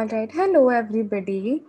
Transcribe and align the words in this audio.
All 0.00 0.06
right. 0.06 0.32
Hello, 0.32 0.70
everybody. 0.70 1.62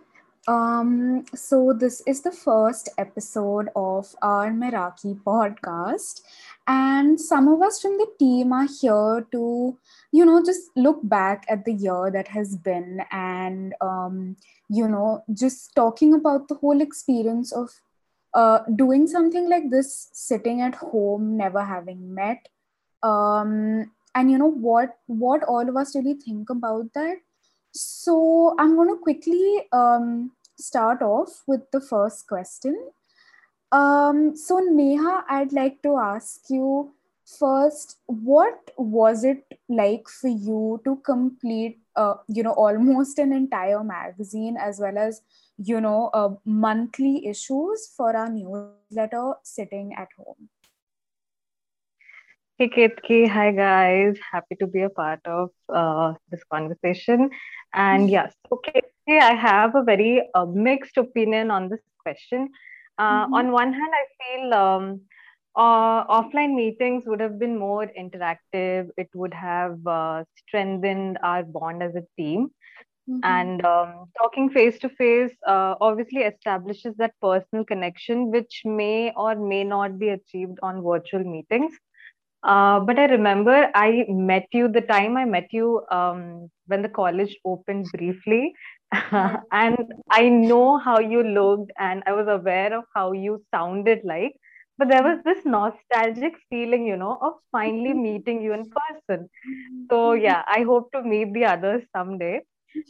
Um, 0.47 1.25
so 1.35 1.73
this 1.77 2.01
is 2.07 2.21
the 2.21 2.31
first 2.31 2.87
episode 2.97 3.67
of 3.75 4.15
our 4.21 4.51
Meraki 4.51 5.21
podcast, 5.21 6.21
and 6.65 7.19
some 7.19 7.49
of 7.49 7.61
us 7.61 7.81
from 7.81 7.97
the 7.97 8.07
team 8.19 8.53
are 8.53 8.69
here 8.79 9.27
to, 9.33 9.77
you 10.13 10.23
know, 10.23 10.41
just 10.45 10.69
look 10.77 11.01
back 11.03 11.43
at 11.49 11.65
the 11.65 11.73
year 11.73 12.09
that 12.09 12.29
has 12.29 12.55
been, 12.55 13.01
and 13.11 13.75
um, 13.81 14.37
you 14.69 14.87
know, 14.87 15.25
just 15.33 15.75
talking 15.75 16.13
about 16.13 16.47
the 16.47 16.55
whole 16.55 16.79
experience 16.79 17.51
of 17.51 17.81
uh, 18.33 18.59
doing 18.77 19.07
something 19.07 19.49
like 19.49 19.69
this, 19.71 20.07
sitting 20.13 20.61
at 20.61 20.75
home, 20.75 21.35
never 21.35 21.65
having 21.65 22.15
met, 22.15 22.47
um, 23.03 23.91
and 24.15 24.31
you 24.31 24.37
know 24.37 24.53
what 24.69 24.99
what 25.07 25.43
all 25.43 25.67
of 25.67 25.75
us 25.75 25.93
really 25.97 26.13
think 26.13 26.49
about 26.49 26.93
that 26.93 27.17
so 27.71 28.55
I'm 28.59 28.75
going 28.75 28.89
to 28.89 28.97
quickly 28.97 29.63
um, 29.71 30.31
start 30.57 31.01
off 31.01 31.43
with 31.47 31.69
the 31.71 31.81
first 31.81 32.27
question. 32.27 32.91
Um, 33.71 34.35
so 34.35 34.59
Neha, 34.59 35.23
I'd 35.29 35.53
like 35.53 35.81
to 35.83 35.97
ask 35.97 36.49
you 36.49 36.91
first, 37.25 37.97
what 38.05 38.71
was 38.77 39.23
it 39.23 39.45
like 39.69 40.09
for 40.09 40.27
you 40.27 40.81
to 40.83 40.97
complete, 40.97 41.79
uh, 41.95 42.15
you 42.27 42.43
know, 42.43 42.51
almost 42.51 43.19
an 43.19 43.31
entire 43.31 43.83
magazine 43.83 44.57
as 44.57 44.79
well 44.79 44.97
as, 44.97 45.21
you 45.57 45.79
know, 45.79 46.09
uh, 46.13 46.35
monthly 46.45 47.25
issues 47.25 47.91
for 47.95 48.15
our 48.15 48.29
newsletter 48.29 49.33
sitting 49.43 49.93
at 49.95 50.09
home? 50.17 50.49
Hey 52.61 52.69
Ketki, 52.69 53.27
hi 53.27 53.51
guys. 53.51 54.19
Happy 54.31 54.55
to 54.57 54.67
be 54.67 54.83
a 54.83 54.89
part 54.91 55.21
of 55.25 55.49
uh, 55.73 56.13
this 56.29 56.43
conversation. 56.43 57.31
And 57.73 58.07
yes, 58.17 58.35
okay, 58.51 58.83
I 59.09 59.33
have 59.33 59.73
a 59.73 59.81
very 59.81 60.29
uh, 60.35 60.45
mixed 60.45 60.97
opinion 60.97 61.49
on 61.49 61.69
this 61.69 61.79
question. 62.03 62.49
Uh, 62.99 63.25
mm-hmm. 63.25 63.33
On 63.33 63.51
one 63.51 63.73
hand, 63.73 63.91
I 64.01 64.05
feel 64.19 64.53
um, 64.53 65.01
uh, 65.55 66.05
offline 66.05 66.53
meetings 66.53 67.05
would 67.07 67.19
have 67.19 67.39
been 67.39 67.57
more 67.57 67.89
interactive. 67.99 68.89
It 68.95 69.09
would 69.15 69.33
have 69.33 69.79
uh, 69.87 70.25
strengthened 70.37 71.17
our 71.23 71.41
bond 71.41 71.81
as 71.81 71.95
a 71.95 72.03
team. 72.15 72.51
Mm-hmm. 73.09 73.21
And 73.23 73.65
um, 73.65 74.05
talking 74.19 74.51
face 74.51 74.77
to 74.81 74.89
face 74.89 75.33
obviously 75.47 76.21
establishes 76.21 76.93
that 76.97 77.13
personal 77.23 77.65
connection, 77.65 78.29
which 78.29 78.61
may 78.65 79.13
or 79.17 79.33
may 79.33 79.63
not 79.63 79.97
be 79.97 80.09
achieved 80.09 80.59
on 80.61 80.83
virtual 80.83 81.23
meetings. 81.23 81.73
Uh, 82.43 82.79
but 82.79 82.97
I 82.99 83.05
remember 83.05 83.69
I 83.75 84.05
met 84.09 84.47
you 84.51 84.67
the 84.67 84.81
time 84.81 85.17
I 85.17 85.25
met 85.25 85.47
you 85.51 85.83
um, 85.91 86.49
when 86.67 86.81
the 86.81 86.89
college 86.89 87.35
opened 87.45 87.91
briefly. 87.91 88.53
and 89.51 89.93
I 90.09 90.29
know 90.29 90.77
how 90.77 90.99
you 90.99 91.23
looked 91.23 91.71
and 91.77 92.03
I 92.05 92.13
was 92.13 92.27
aware 92.27 92.77
of 92.77 92.83
how 92.95 93.11
you 93.13 93.43
sounded 93.53 94.01
like. 94.03 94.33
But 94.77 94.89
there 94.89 95.03
was 95.03 95.19
this 95.23 95.45
nostalgic 95.45 96.33
feeling, 96.49 96.87
you 96.87 96.97
know, 96.97 97.17
of 97.21 97.33
finally 97.51 97.93
meeting 98.07 98.41
you 98.41 98.53
in 98.53 98.69
person. 98.69 99.29
So, 99.91 100.13
yeah, 100.13 100.43
I 100.47 100.63
hope 100.63 100.91
to 100.93 101.01
meet 101.03 101.33
the 101.33 101.45
others 101.45 101.83
someday. 101.95 102.41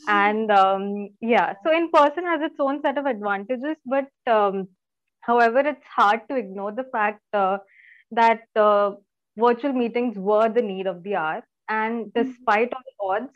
And 0.08 0.52
um, 0.52 1.10
yeah, 1.22 1.54
so 1.66 1.72
in 1.76 1.90
person 1.92 2.26
has 2.26 2.42
its 2.42 2.56
own 2.60 2.82
set 2.82 2.98
of 2.98 3.06
advantages. 3.06 3.78
But 3.86 4.08
um, 4.32 4.68
however, 5.22 5.60
it's 5.60 5.86
hard 5.96 6.22
to 6.30 6.36
ignore 6.36 6.72
the 6.72 6.86
fact 6.92 7.22
uh, 7.34 7.58
that 8.12 8.42
uh, 8.56 8.92
virtual 9.38 9.74
meetings 9.74 10.18
were 10.18 10.50
the 10.50 10.62
need 10.62 10.88
of 10.88 11.04
the 11.04 11.16
hour. 11.16 11.44
And 11.70 12.06
mm-hmm. 12.06 12.22
despite 12.22 12.74
all 12.74 12.82
the 12.86 13.26
odds, 13.26 13.34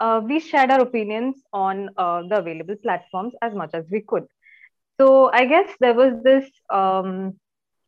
uh, 0.00 0.20
we 0.24 0.40
shared 0.40 0.70
our 0.70 0.80
opinions 0.80 1.36
on 1.52 1.90
uh, 1.96 2.22
the 2.22 2.38
available 2.38 2.76
platforms 2.82 3.34
as 3.42 3.54
much 3.54 3.70
as 3.74 3.84
we 3.90 4.00
could. 4.00 4.26
So 4.98 5.30
I 5.32 5.46
guess 5.46 5.68
there 5.80 5.94
was 5.94 6.22
this 6.22 6.50
um, 6.68 7.38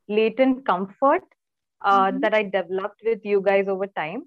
latent 0.08 0.64
comfort 0.66 1.24
uh, 1.82 2.06
mm-hmm. 2.06 2.20
that 2.20 2.34
I 2.34 2.44
developed 2.44 3.00
with 3.04 3.20
you 3.24 3.42
guys 3.42 3.68
over 3.68 3.86
time. 3.86 4.24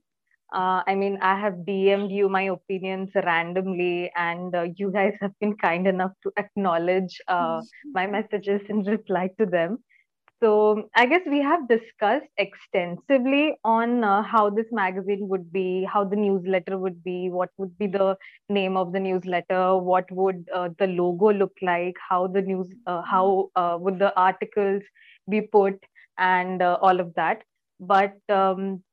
Uh, 0.54 0.84
I 0.86 0.96
mean, 0.96 1.18
I 1.22 1.40
have 1.40 1.54
DM'd 1.68 2.12
you 2.12 2.30
my 2.30 2.44
opinions 2.44 3.10
randomly, 3.16 4.12
and 4.16 4.56
uh, 4.56 4.68
you 4.76 4.92
guys 4.92 5.14
have 5.20 5.32
been 5.40 5.58
kind 5.58 5.88
enough 5.88 6.12
to 6.24 6.32
acknowledge 6.38 7.20
uh, 7.28 7.62
my 7.92 8.08
messages 8.08 8.62
and 8.70 8.86
reply 8.86 9.32
to 9.40 9.46
them. 9.46 9.80
So 10.44 10.90
I 10.96 11.06
guess 11.06 11.22
we 11.26 11.40
have 11.42 11.68
discussed 11.68 12.28
extensively 12.38 13.58
on 13.64 14.04
uh, 14.04 14.22
how 14.22 14.50
this 14.50 14.68
magazine 14.72 15.28
would 15.30 15.52
be, 15.52 15.86
how 15.92 16.04
the 16.04 16.16
newsletter 16.16 16.78
would 16.78 17.04
be, 17.04 17.30
what 17.30 17.50
would 17.58 17.78
be 17.78 17.88
the 17.88 18.18
name 18.50 18.78
of 18.78 18.92
the 18.92 19.00
newsletter, 19.00 19.78
what 19.78 20.10
would 20.12 20.48
uh, 20.54 20.70
the 20.78 20.88
logo 20.88 21.32
look 21.32 21.54
like, 21.62 21.96
how 22.10 22.28
the 22.28 22.42
news, 22.42 22.70
uh, 22.86 23.02
how 23.02 23.50
uh, 23.56 23.78
would 23.80 23.98
the 23.98 24.14
articles 24.20 24.84
be 25.30 25.42
put, 25.42 25.80
and 26.18 26.62
uh, 26.62 26.78
all 26.82 27.00
of 27.00 27.14
that. 27.16 27.42
But 27.80 28.14
um, 28.30 28.84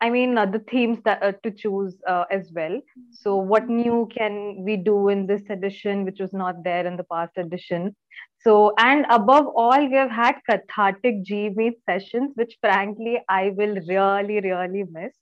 I 0.00 0.10
mean, 0.10 0.38
uh, 0.38 0.46
the 0.46 0.60
themes 0.70 0.98
that 1.04 1.42
to 1.42 1.50
choose 1.50 1.96
as 2.30 2.50
well. 2.54 2.80
So, 3.10 3.36
what 3.36 3.68
new 3.68 4.08
can 4.16 4.62
we 4.64 4.76
do 4.76 5.08
in 5.08 5.26
this 5.26 5.48
edition, 5.50 6.04
which 6.04 6.20
was 6.20 6.32
not 6.32 6.62
there 6.64 6.86
in 6.86 6.96
the 6.96 7.04
past 7.04 7.36
edition? 7.36 7.94
So, 8.40 8.72
and 8.78 9.06
above 9.10 9.46
all, 9.56 9.88
we 9.88 9.96
have 9.96 10.10
had 10.10 10.36
cathartic 10.48 11.24
G 11.24 11.50
Meet 11.54 11.74
sessions, 11.84 12.32
which 12.36 12.56
frankly 12.60 13.20
I 13.28 13.50
will 13.56 13.76
really, 13.88 14.40
really 14.40 14.84
miss. 14.90 15.14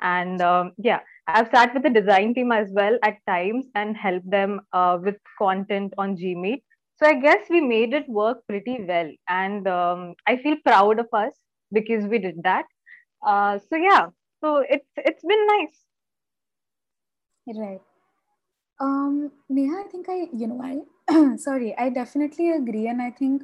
And 0.00 0.42
um, 0.42 0.72
yeah, 0.76 1.00
I've 1.26 1.50
sat 1.50 1.72
with 1.72 1.82
the 1.82 1.90
design 1.90 2.34
team 2.34 2.52
as 2.52 2.70
well 2.72 2.98
at 3.02 3.16
times 3.26 3.66
and 3.74 3.96
helped 3.96 4.30
them 4.30 4.60
uh, 4.72 4.98
with 5.02 5.16
content 5.38 5.94
on 5.98 6.16
G 6.16 6.34
Meet. 6.34 6.62
So 6.96 7.06
I 7.06 7.14
guess 7.14 7.48
we 7.50 7.60
made 7.60 7.92
it 7.94 8.08
work 8.08 8.38
pretty 8.48 8.84
well, 8.88 9.10
and 9.28 9.68
um, 9.68 10.14
I 10.26 10.36
feel 10.38 10.56
proud 10.64 10.98
of 10.98 11.06
us 11.12 11.32
because 11.72 12.04
we 12.06 12.18
did 12.18 12.42
that. 12.42 12.64
Uh, 13.26 13.58
so 13.58 13.76
yeah, 13.76 14.08
so 14.40 14.58
it's 14.68 14.88
it's 14.96 15.22
been 15.22 15.46
nice. 15.48 15.84
Right. 17.46 17.80
Um, 18.80 19.32
Neha, 19.48 19.84
I 19.86 19.88
think 19.90 20.06
I, 20.08 20.28
you 20.34 20.46
know, 20.48 20.60
I, 20.62 21.36
sorry, 21.38 21.74
I 21.78 21.88
definitely 21.90 22.50
agree. 22.50 22.88
And 22.88 23.00
I 23.00 23.10
think, 23.10 23.42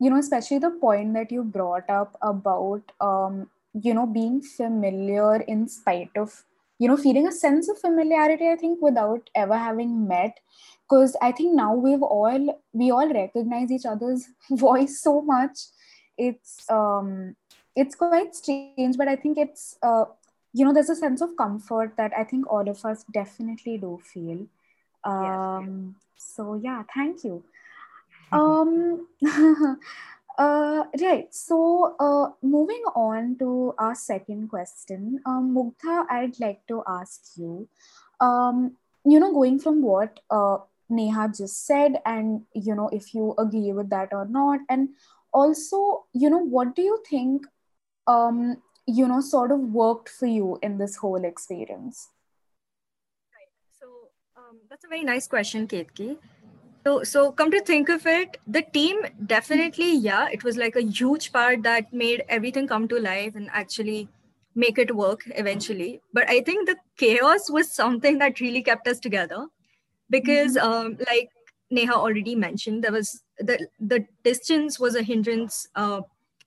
you 0.00 0.10
know, 0.10 0.18
especially 0.18 0.58
the 0.58 0.70
point 0.70 1.14
that 1.14 1.30
you 1.30 1.44
brought 1.44 1.88
up 1.88 2.16
about, 2.22 2.82
um, 3.00 3.50
you 3.74 3.94
know, 3.94 4.06
being 4.06 4.42
familiar 4.42 5.36
in 5.42 5.68
spite 5.68 6.10
of, 6.16 6.44
you 6.78 6.88
know, 6.88 6.96
feeling 6.96 7.28
a 7.28 7.32
sense 7.32 7.68
of 7.68 7.78
familiarity, 7.78 8.48
I 8.48 8.56
think, 8.56 8.82
without 8.82 9.30
ever 9.34 9.56
having 9.56 10.08
met. 10.08 10.40
Because 10.88 11.16
I 11.22 11.32
think 11.32 11.54
now 11.54 11.74
we've 11.74 12.02
all, 12.02 12.60
we 12.72 12.90
all 12.90 13.08
recognize 13.12 13.70
each 13.70 13.86
other's 13.86 14.28
voice 14.50 15.00
so 15.00 15.22
much. 15.22 15.58
It's, 16.18 16.68
um, 16.70 17.36
it's 17.76 17.94
quite 17.94 18.34
strange, 18.34 18.96
but 18.96 19.08
I 19.08 19.16
think 19.16 19.38
it's, 19.38 19.78
uh, 19.82 20.04
you 20.52 20.64
know, 20.64 20.72
there's 20.72 20.90
a 20.90 20.96
sense 20.96 21.20
of 21.20 21.36
comfort 21.36 21.94
that 21.96 22.12
I 22.16 22.24
think 22.24 22.50
all 22.50 22.68
of 22.68 22.84
us 22.84 23.04
definitely 23.12 23.78
do 23.78 24.00
feel 24.04 24.46
um, 25.04 25.94
yes. 25.94 26.04
So 26.16 26.60
yeah, 26.62 26.82
thank 26.94 27.24
you. 27.24 27.44
um, 28.32 29.06
uh, 30.38 30.84
right. 31.00 31.32
So 31.32 31.94
uh, 32.00 32.30
moving 32.42 32.82
on 32.94 33.36
to 33.38 33.74
our 33.78 33.94
second 33.94 34.48
question, 34.48 35.20
um, 35.26 35.54
Mugdha, 35.54 36.06
I'd 36.10 36.40
like 36.40 36.66
to 36.68 36.82
ask 36.86 37.20
you. 37.36 37.68
Um, 38.20 38.76
you 39.04 39.20
know, 39.20 39.32
going 39.32 39.58
from 39.58 39.82
what 39.82 40.20
uh, 40.30 40.58
Neha 40.88 41.30
just 41.36 41.66
said, 41.66 42.00
and 42.06 42.42
you 42.54 42.74
know, 42.74 42.88
if 42.88 43.14
you 43.14 43.34
agree 43.38 43.72
with 43.72 43.90
that 43.90 44.08
or 44.12 44.26
not, 44.26 44.60
and 44.68 44.90
also, 45.32 46.04
you 46.12 46.30
know, 46.30 46.38
what 46.38 46.74
do 46.74 46.82
you 46.82 47.02
think? 47.08 47.46
Um, 48.06 48.62
you 48.86 49.08
know, 49.08 49.20
sort 49.20 49.50
of 49.50 49.60
worked 49.60 50.08
for 50.08 50.26
you 50.26 50.58
in 50.62 50.78
this 50.78 50.96
whole 50.96 51.24
experience 51.24 52.08
um, 54.54 54.60
that's 54.68 54.84
a 54.84 54.88
very 54.88 55.04
nice 55.04 55.26
question, 55.26 55.66
Ketki. 55.66 56.16
So, 56.84 57.02
so 57.02 57.32
come 57.32 57.50
to 57.50 57.60
think 57.60 57.88
of 57.88 58.06
it, 58.06 58.36
the 58.46 58.62
team 58.62 58.98
definitely, 59.26 59.96
yeah, 59.96 60.28
it 60.30 60.44
was 60.44 60.56
like 60.56 60.76
a 60.76 60.82
huge 60.82 61.32
part 61.32 61.62
that 61.62 61.92
made 61.92 62.24
everything 62.28 62.68
come 62.68 62.86
to 62.88 62.98
life 62.98 63.34
and 63.34 63.48
actually 63.52 64.08
make 64.54 64.78
it 64.78 64.94
work 64.94 65.22
eventually. 65.34 66.00
But 66.12 66.28
I 66.28 66.42
think 66.42 66.68
the 66.68 66.76
chaos 66.98 67.50
was 67.50 67.72
something 67.72 68.18
that 68.18 68.40
really 68.40 68.62
kept 68.62 68.86
us 68.86 69.00
together 69.00 69.46
because, 70.10 70.56
mm-hmm. 70.56 70.86
um, 70.86 70.98
like 71.06 71.30
Neha 71.70 71.94
already 71.94 72.34
mentioned, 72.34 72.84
there 72.84 72.92
was 72.92 73.22
the 73.38 73.66
the 73.80 74.06
distance 74.22 74.78
was 74.78 74.94
a 74.94 75.02
hindrance. 75.02 75.66
Uh, 75.74 76.02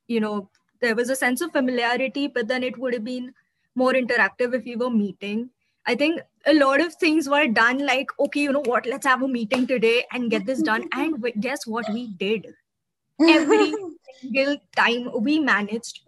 you 0.07 0.21
know, 0.21 0.50
there 0.82 0.96
was 0.96 1.10
a 1.10 1.16
sense 1.16 1.42
of 1.42 1.52
familiarity, 1.52 2.28
but 2.28 2.48
then 2.48 2.64
it 2.64 2.78
would 2.78 2.94
have 2.94 3.04
been 3.04 3.34
more 3.76 3.94
interactive 3.94 4.54
if 4.54 4.64
we 4.64 4.76
were 4.76 4.90
meeting 4.90 5.50
I 5.88 5.96
think 5.96 6.22
a 6.46 6.54
lot 6.54 6.82
of 6.82 6.94
things 6.96 7.30
were 7.30 7.48
done 7.48 7.80
like, 7.86 8.08
okay, 8.20 8.42
you 8.42 8.52
know 8.52 8.64
what, 8.66 8.86
let's 8.86 9.06
have 9.06 9.24
a 9.24 9.28
meeting 9.28 9.66
today 9.66 10.06
and 10.12 10.30
get 10.30 10.46
this 10.46 10.62
done. 10.62 10.88
And 10.94 11.26
guess 11.40 11.66
what 11.66 11.86
we 11.94 12.08
did? 12.08 12.48
Every 13.22 13.74
single 14.22 14.58
time 14.76 15.10
we 15.22 15.40
managed, 15.40 16.02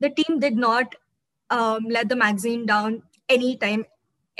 the 0.00 0.08
team 0.10 0.40
did 0.40 0.56
not 0.56 0.94
um, 1.50 1.84
let 1.84 2.08
the 2.08 2.16
magazine 2.16 2.66
down 2.66 3.02
anytime. 3.28 3.84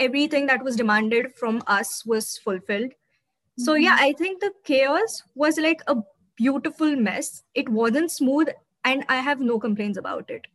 everything 0.04 0.46
that 0.48 0.62
was 0.64 0.76
demanded 0.78 1.28
from 1.40 1.62
us 1.74 2.04
was 2.08 2.24
fulfilled. 2.46 2.90
Mm-hmm. 2.90 3.62
So 3.66 3.74
yeah, 3.74 3.96
I 3.98 4.12
think 4.18 4.40
the 4.40 4.50
chaos 4.70 5.22
was 5.34 5.60
like 5.66 5.80
a 5.92 5.94
beautiful 6.40 6.96
mess. 6.96 7.30
It 7.54 7.70
wasn't 7.76 8.10
smooth, 8.10 8.50
and 8.86 9.04
I 9.08 9.16
have 9.16 9.40
no 9.40 9.58
complaints 9.58 9.98
about 9.98 10.30
it 10.30 10.46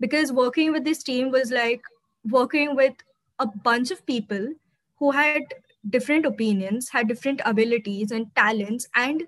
because 0.00 0.32
working 0.32 0.72
with 0.72 0.84
this 0.84 1.02
team 1.02 1.30
was 1.30 1.50
like 1.52 1.82
working 2.24 2.74
with 2.74 2.94
a 3.38 3.46
bunch 3.46 3.90
of 3.90 4.04
people 4.06 4.48
who 4.98 5.12
had 5.12 5.42
different 5.88 6.26
opinions, 6.26 6.88
had 6.90 7.08
different 7.08 7.40
abilities 7.44 8.10
and 8.10 8.34
talents, 8.34 8.88
and 8.94 9.22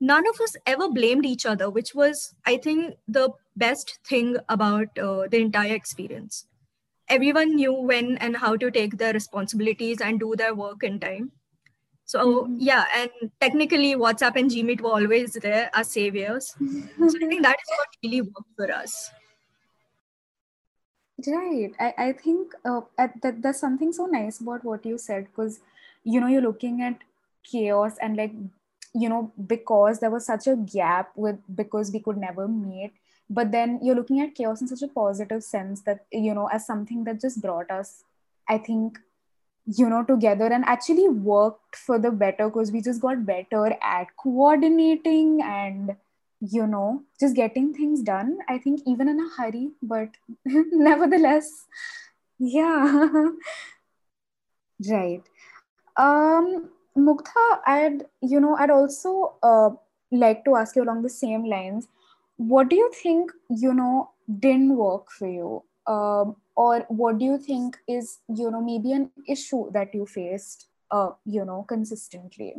none 0.00 0.24
of 0.28 0.40
us 0.40 0.56
ever 0.66 0.88
blamed 0.90 1.24
each 1.24 1.46
other, 1.46 1.70
which 1.70 1.94
was, 1.94 2.34
I 2.44 2.56
think, 2.56 2.96
the 3.08 3.30
best 3.56 3.98
thing 4.06 4.36
about 4.48 4.98
uh, 4.98 5.28
the 5.30 5.38
entire 5.38 5.74
experience. 5.74 6.46
Everyone 7.08 7.54
knew 7.54 7.72
when 7.72 8.18
and 8.18 8.36
how 8.36 8.56
to 8.56 8.70
take 8.70 8.98
their 8.98 9.12
responsibilities 9.12 10.00
and 10.00 10.18
do 10.18 10.34
their 10.36 10.54
work 10.54 10.82
in 10.82 10.98
time. 10.98 11.30
So 12.06 12.44
mm-hmm. 12.44 12.56
yeah, 12.60 12.84
and 12.94 13.10
technically 13.40 13.96
WhatsApp 13.96 14.36
and 14.36 14.50
Gmeet 14.50 14.80
were 14.80 14.90
always 14.90 15.34
there 15.34 15.70
as 15.74 15.90
saviors. 15.90 16.54
so 16.98 17.04
I 17.04 17.26
think 17.26 17.42
that 17.42 17.56
is 17.58 17.70
what 17.76 17.88
really 18.02 18.20
worked 18.22 18.54
for 18.56 18.72
us. 18.72 19.10
Right. 21.26 21.72
I, 21.80 21.94
I 21.98 22.12
think 22.12 22.52
uh, 22.64 22.82
at, 22.96 23.20
that 23.22 23.42
there's 23.42 23.58
something 23.58 23.92
so 23.92 24.06
nice 24.06 24.40
about 24.40 24.64
what 24.64 24.84
you 24.86 24.98
said 24.98 25.26
because, 25.26 25.60
you 26.04 26.20
know, 26.20 26.26
you're 26.26 26.42
looking 26.42 26.82
at 26.82 26.98
chaos 27.42 27.96
and 28.00 28.16
like, 28.16 28.32
you 28.94 29.08
know, 29.08 29.32
because 29.46 29.98
there 29.98 30.10
was 30.10 30.26
such 30.26 30.46
a 30.46 30.56
gap 30.56 31.10
with 31.16 31.38
because 31.54 31.90
we 31.90 32.00
could 32.00 32.18
never 32.18 32.46
meet. 32.46 32.92
But 33.28 33.50
then 33.50 33.80
you're 33.82 33.96
looking 33.96 34.20
at 34.20 34.34
chaos 34.34 34.60
in 34.60 34.68
such 34.68 34.82
a 34.82 34.92
positive 34.92 35.42
sense 35.42 35.80
that, 35.82 36.04
you 36.12 36.34
know, 36.34 36.46
as 36.48 36.66
something 36.66 37.02
that 37.04 37.20
just 37.20 37.42
brought 37.42 37.70
us, 37.70 38.04
I 38.48 38.58
think, 38.58 39.00
you 39.66 39.88
know, 39.88 40.04
together 40.04 40.46
and 40.46 40.64
actually 40.64 41.08
worked 41.08 41.76
for 41.76 41.98
the 41.98 42.10
better 42.10 42.48
because 42.48 42.70
we 42.70 42.80
just 42.80 43.00
got 43.00 43.26
better 43.26 43.76
at 43.82 44.16
coordinating 44.16 45.40
and 45.42 45.96
you 46.40 46.66
know 46.66 47.02
just 47.18 47.34
getting 47.34 47.72
things 47.72 48.02
done 48.02 48.36
i 48.46 48.58
think 48.58 48.82
even 48.86 49.08
in 49.08 49.18
a 49.18 49.28
hurry 49.38 49.70
but 49.82 50.10
nevertheless 50.44 51.64
yeah. 52.38 53.08
Right. 54.90 55.22
Um 55.96 56.68
mugdha 56.96 57.44
i'd 57.66 58.04
you 58.22 58.40
know 58.40 58.56
i'd 58.56 58.70
also 58.70 59.34
uh, 59.42 59.70
like 60.10 60.44
to 60.46 60.56
ask 60.56 60.76
you 60.76 60.82
along 60.82 61.02
the 61.02 61.10
same 61.10 61.44
lines. 61.44 61.88
What 62.36 62.68
do 62.68 62.76
you 62.76 62.90
think 63.02 63.32
you 63.48 63.72
know 63.74 64.10
didn't 64.40 64.76
work 64.76 65.10
for 65.10 65.26
you? 65.28 65.62
Um, 65.86 66.36
or 66.56 66.80
what 66.88 67.18
do 67.18 67.24
you 67.24 67.38
think 67.38 67.78
is 67.88 68.18
you 68.28 68.50
know 68.50 68.62
maybe 68.62 68.92
an 68.92 69.10
issue 69.28 69.70
that 69.72 69.94
you 69.94 70.06
faced 70.06 70.68
uh, 70.90 71.10
you 71.24 71.44
know 71.44 71.64
consistently? 71.68 72.54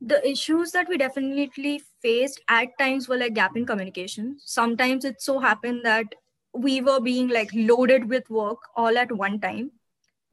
The 0.00 0.28
issues 0.28 0.72
that 0.72 0.88
we 0.88 0.98
definitely 0.98 1.82
faced 2.02 2.40
at 2.48 2.76
times 2.78 3.08
were 3.08 3.16
like 3.16 3.34
gap 3.34 3.56
in 3.56 3.64
communication. 3.64 4.36
Sometimes 4.38 5.04
it 5.04 5.22
so 5.22 5.38
happened 5.38 5.80
that 5.84 6.14
we 6.52 6.80
were 6.80 7.00
being 7.00 7.28
like 7.28 7.50
loaded 7.54 8.08
with 8.08 8.28
work 8.28 8.58
all 8.76 8.98
at 8.98 9.12
one 9.12 9.40
time 9.40 9.70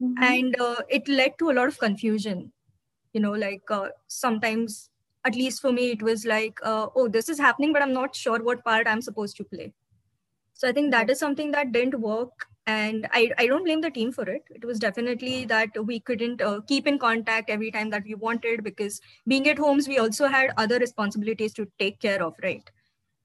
mm-hmm. 0.00 0.22
and 0.22 0.60
uh, 0.60 0.76
it 0.88 1.08
led 1.08 1.38
to 1.38 1.50
a 1.50 1.56
lot 1.58 1.68
of 1.68 1.78
confusion 1.78 2.52
you 3.12 3.20
know 3.20 3.32
like 3.32 3.70
uh, 3.70 3.88
sometimes 4.06 4.90
at 5.24 5.34
least 5.34 5.60
for 5.60 5.72
me 5.72 5.90
it 5.90 6.02
was 6.02 6.24
like 6.24 6.58
uh, 6.62 6.86
oh 6.94 7.08
this 7.08 7.28
is 7.28 7.38
happening 7.38 7.72
but 7.72 7.82
i'm 7.82 7.92
not 7.92 8.14
sure 8.14 8.42
what 8.42 8.64
part 8.64 8.86
i'm 8.86 9.02
supposed 9.02 9.36
to 9.36 9.44
play 9.44 9.72
so 10.54 10.68
i 10.68 10.72
think 10.72 10.90
that 10.90 11.10
is 11.10 11.18
something 11.18 11.50
that 11.50 11.72
didn't 11.72 12.00
work 12.00 12.46
and 12.66 13.08
I, 13.12 13.32
I 13.38 13.46
don't 13.46 13.64
blame 13.64 13.80
the 13.80 13.90
team 13.90 14.12
for 14.12 14.28
it 14.28 14.44
it 14.50 14.64
was 14.64 14.78
definitely 14.78 15.44
that 15.46 15.70
we 15.86 16.00
couldn't 16.00 16.42
uh, 16.42 16.60
keep 16.66 16.86
in 16.86 16.98
contact 16.98 17.50
every 17.50 17.70
time 17.70 17.90
that 17.90 18.04
we 18.04 18.14
wanted 18.14 18.62
because 18.62 19.00
being 19.26 19.48
at 19.48 19.58
homes 19.58 19.88
we 19.88 19.98
also 19.98 20.26
had 20.26 20.52
other 20.56 20.78
responsibilities 20.78 21.54
to 21.54 21.66
take 21.78 21.98
care 22.00 22.22
of 22.22 22.34
right, 22.42 22.70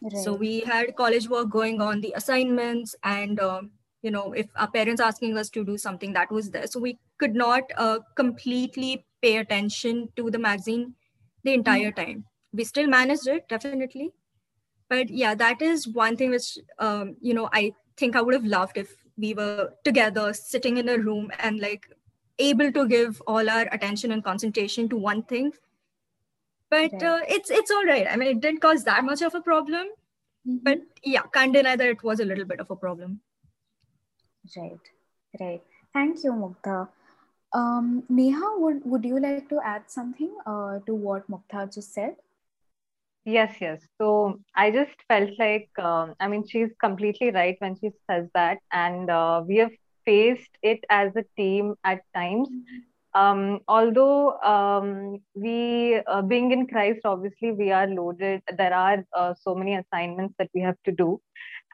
right. 0.01 0.23
so 0.23 0.33
we 0.33 0.61
had 0.61 0.95
college 0.95 1.29
work 1.29 1.49
going 1.49 1.81
on 1.81 2.01
the 2.01 2.13
assignments 2.15 2.95
and 3.03 3.39
um, 3.39 3.71
you 4.05 4.11
know 4.15 4.25
if 4.41 4.49
our 4.55 4.69
parents 4.75 5.01
asking 5.05 5.37
us 5.41 5.49
to 5.55 5.63
do 5.69 5.77
something 5.77 6.13
that 6.13 6.31
was 6.31 6.51
there. 6.51 6.67
So 6.67 6.79
we 6.79 6.99
could 7.17 7.35
not 7.41 7.63
uh, 7.77 7.99
completely 8.15 9.05
pay 9.21 9.37
attention 9.37 10.09
to 10.17 10.29
the 10.29 10.39
magazine 10.39 10.93
the 11.43 11.53
entire 11.53 11.91
mm-hmm. 11.91 12.05
time. 12.05 12.25
We 12.53 12.65
still 12.65 12.87
managed 12.87 13.27
it 13.27 13.49
definitely. 13.49 14.11
But 14.89 15.09
yeah 15.09 15.33
that 15.35 15.61
is 15.61 15.87
one 15.87 16.17
thing 16.17 16.31
which 16.31 16.59
um, 16.77 17.15
you 17.19 17.33
know 17.33 17.49
i 17.53 17.73
think 17.97 18.15
i 18.15 18.21
would 18.21 18.35
have 18.35 18.45
loved 18.45 18.77
if 18.77 18.95
we 19.17 19.33
were 19.33 19.69
together 19.83 20.31
sitting 20.33 20.77
in 20.77 20.89
a 20.89 20.97
room 20.97 21.31
and 21.39 21.59
like 21.59 21.87
able 22.37 22.71
to 22.71 22.87
give 22.87 23.21
all 23.25 23.49
our 23.49 23.67
attention 23.71 24.11
and 24.11 24.23
concentration 24.23 24.89
to 24.89 24.97
one 24.97 25.23
thing. 25.23 25.51
But 26.69 27.01
uh, 27.01 27.21
it's 27.27 27.49
it's 27.49 27.71
all 27.71 27.85
right. 27.85 28.07
I 28.09 28.15
mean 28.15 28.37
it 28.37 28.41
didn't 28.41 28.61
cause 28.61 28.83
that 28.83 29.05
much 29.05 29.21
of 29.21 29.35
a 29.35 29.41
problem. 29.41 29.87
Mm-hmm. 30.47 30.57
but 30.61 30.77
yeah 31.03 31.23
can't 31.33 31.53
deny 31.53 31.75
that 31.75 31.87
it 31.87 32.03
was 32.03 32.19
a 32.19 32.25
little 32.25 32.45
bit 32.45 32.59
of 32.59 32.69
a 32.69 32.75
problem 32.75 33.19
right 34.57 34.91
right 35.39 35.61
thank 35.93 36.23
you 36.23 36.33
mugdha 36.33 36.87
um, 37.55 38.03
Neha, 38.09 38.57
would, 38.57 38.81
would 38.83 39.05
you 39.05 39.19
like 39.19 39.47
to 39.47 39.59
add 39.63 39.83
something 39.87 40.35
uh, 40.45 40.79
to 40.85 40.93
what 40.93 41.29
Mugdha 41.31 41.73
just 41.73 41.93
said? 41.93 42.15
Yes, 43.23 43.55
yes. 43.61 43.81
So 43.97 44.41
I 44.53 44.71
just 44.71 44.91
felt 45.07 45.31
like, 45.39 45.69
um, 45.79 46.15
I 46.19 46.27
mean, 46.27 46.45
she's 46.45 46.69
completely 46.81 47.31
right 47.31 47.55
when 47.59 47.75
she 47.79 47.91
says 48.09 48.27
that. 48.33 48.57
And 48.73 49.09
uh, 49.09 49.41
we 49.47 49.57
have 49.57 49.71
faced 50.05 50.51
it 50.61 50.83
as 50.89 51.15
a 51.15 51.23
team 51.37 51.75
at 51.85 52.01
times. 52.13 52.49
Um, 53.13 53.61
although 53.69 54.37
um, 54.41 55.19
we, 55.33 56.01
uh, 56.05 56.21
being 56.21 56.51
in 56.51 56.67
Christ, 56.67 56.99
obviously 57.05 57.53
we 57.53 57.71
are 57.71 57.87
loaded. 57.87 58.41
There 58.57 58.73
are 58.73 59.05
uh, 59.15 59.33
so 59.41 59.55
many 59.55 59.75
assignments 59.75 60.35
that 60.39 60.49
we 60.53 60.59
have 60.59 60.77
to 60.83 60.91
do. 60.91 61.21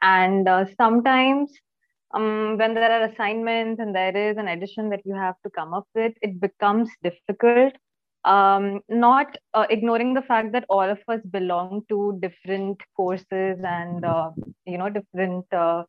And 0.00 0.48
uh, 0.48 0.66
sometimes 0.78 1.50
um, 2.14 2.56
when 2.58 2.74
there 2.74 2.90
are 2.90 3.04
assignments 3.04 3.80
and 3.80 3.94
there 3.94 4.16
is 4.16 4.36
an 4.36 4.48
addition 4.48 4.90
that 4.90 5.00
you 5.04 5.14
have 5.14 5.34
to 5.44 5.50
come 5.50 5.72
up 5.74 5.86
with, 5.94 6.12
it 6.22 6.40
becomes 6.40 6.90
difficult. 7.02 7.74
Um, 8.24 8.80
not 8.88 9.36
uh, 9.54 9.66
ignoring 9.68 10.14
the 10.14 10.22
fact 10.22 10.52
that 10.52 10.64
all 10.68 10.88
of 10.88 10.98
us 11.08 11.20
belong 11.30 11.82
to 11.88 12.18
different 12.20 12.80
courses 12.96 13.58
and 13.64 14.04
uh, 14.04 14.30
you 14.64 14.78
know 14.78 14.88
different 14.88 15.44
uh, 15.52 15.82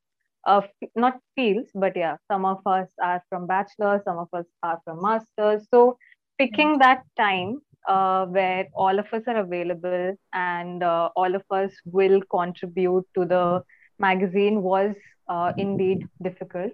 uh, 0.46 0.62
not 0.96 1.20
fields 1.36 1.70
but 1.76 1.96
yeah 1.96 2.16
some 2.32 2.44
of 2.44 2.66
us 2.66 2.90
are 3.04 3.24
from 3.30 3.46
bachelor 3.46 4.02
some 4.04 4.18
of 4.18 4.30
us 4.34 4.46
are 4.64 4.80
from 4.84 5.00
masters. 5.04 5.68
So 5.70 5.98
picking 6.40 6.80
that 6.80 7.04
time 7.18 7.62
uh, 7.88 8.26
where 8.26 8.68
all 8.74 8.98
of 8.98 9.06
us 9.14 9.24
are 9.28 9.38
available 9.38 10.16
and 10.34 10.82
uh, 10.82 11.10
all 11.16 11.36
of 11.36 11.44
us 11.52 11.72
will 11.86 12.22
contribute 12.32 13.06
to 13.16 13.26
the 13.26 13.62
magazine 14.00 14.62
was 14.64 14.96
uh, 15.28 15.54
indeed 15.58 16.08
difficult. 16.22 16.74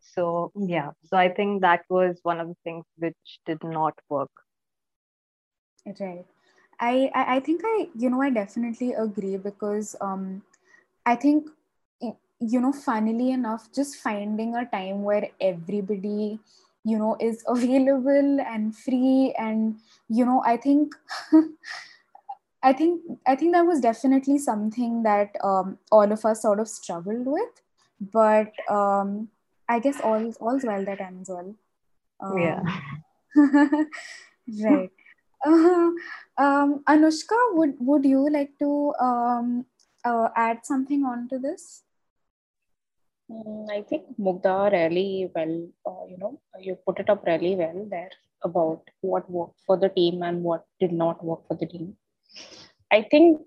So 0.00 0.52
yeah. 0.56 0.90
So 1.04 1.16
i 1.16 1.28
think 1.28 1.62
that 1.62 1.84
was 1.88 2.18
one 2.22 2.40
of 2.40 2.48
the 2.48 2.56
things 2.64 2.84
which 2.98 3.40
did 3.46 3.62
not 3.62 3.94
work. 4.08 4.30
Right. 5.86 6.26
I, 6.80 7.10
I, 7.14 7.36
I 7.36 7.40
think 7.40 7.62
I, 7.64 7.88
you 7.96 8.10
know, 8.10 8.20
I 8.22 8.30
definitely 8.30 8.92
agree 8.92 9.36
because 9.36 9.94
um, 10.00 10.42
I 11.06 11.14
think, 11.16 11.48
you 12.00 12.60
know, 12.60 12.72
funnily 12.72 13.30
enough, 13.30 13.68
just 13.72 13.96
finding 13.96 14.56
a 14.56 14.66
time 14.66 15.02
where 15.04 15.28
everybody, 15.40 16.40
you 16.84 16.98
know, 16.98 17.16
is 17.20 17.44
available 17.46 18.40
and 18.40 18.76
free 18.76 19.34
and, 19.38 19.76
you 20.08 20.24
know, 20.24 20.42
I 20.44 20.56
think, 20.56 20.94
I 22.64 22.72
think, 22.72 23.00
I 23.26 23.36
think 23.36 23.54
that 23.54 23.66
was 23.66 23.80
definitely 23.80 24.38
something 24.38 25.02
that 25.04 25.36
um, 25.42 25.78
all 25.90 26.10
of 26.10 26.24
us 26.24 26.42
sort 26.42 26.60
of 26.60 26.68
struggled 26.68 27.26
with, 27.26 27.61
but 28.12 28.52
um, 28.68 29.28
I 29.68 29.78
guess 29.78 30.00
all 30.00 30.32
all's 30.40 30.64
well 30.64 30.84
that 30.84 31.00
ends 31.00 31.30
well. 31.30 31.54
Um, 32.20 32.38
yeah. 32.38 32.62
right. 34.62 34.90
Uh, 35.44 35.90
um, 36.38 36.82
Anushka, 36.88 37.38
would 37.54 37.74
would 37.78 38.04
you 38.04 38.28
like 38.30 38.58
to 38.58 38.92
um, 39.00 39.66
uh, 40.04 40.28
add 40.36 40.60
something 40.64 41.04
on 41.04 41.28
to 41.28 41.38
this? 41.38 41.82
Mm, 43.30 43.70
I 43.70 43.82
think 43.82 44.04
Mugdha 44.18 44.72
really 44.72 45.30
well, 45.34 45.68
uh, 45.86 46.04
you 46.08 46.18
know, 46.18 46.40
you 46.58 46.76
put 46.86 46.98
it 46.98 47.08
up 47.08 47.24
really 47.24 47.54
well 47.54 47.86
there 47.88 48.10
about 48.44 48.82
what 49.00 49.30
worked 49.30 49.60
for 49.66 49.76
the 49.76 49.88
team 49.88 50.22
and 50.22 50.42
what 50.42 50.64
did 50.80 50.92
not 50.92 51.24
work 51.24 51.46
for 51.46 51.56
the 51.56 51.66
team. 51.66 51.96
I 52.90 53.02
think 53.10 53.40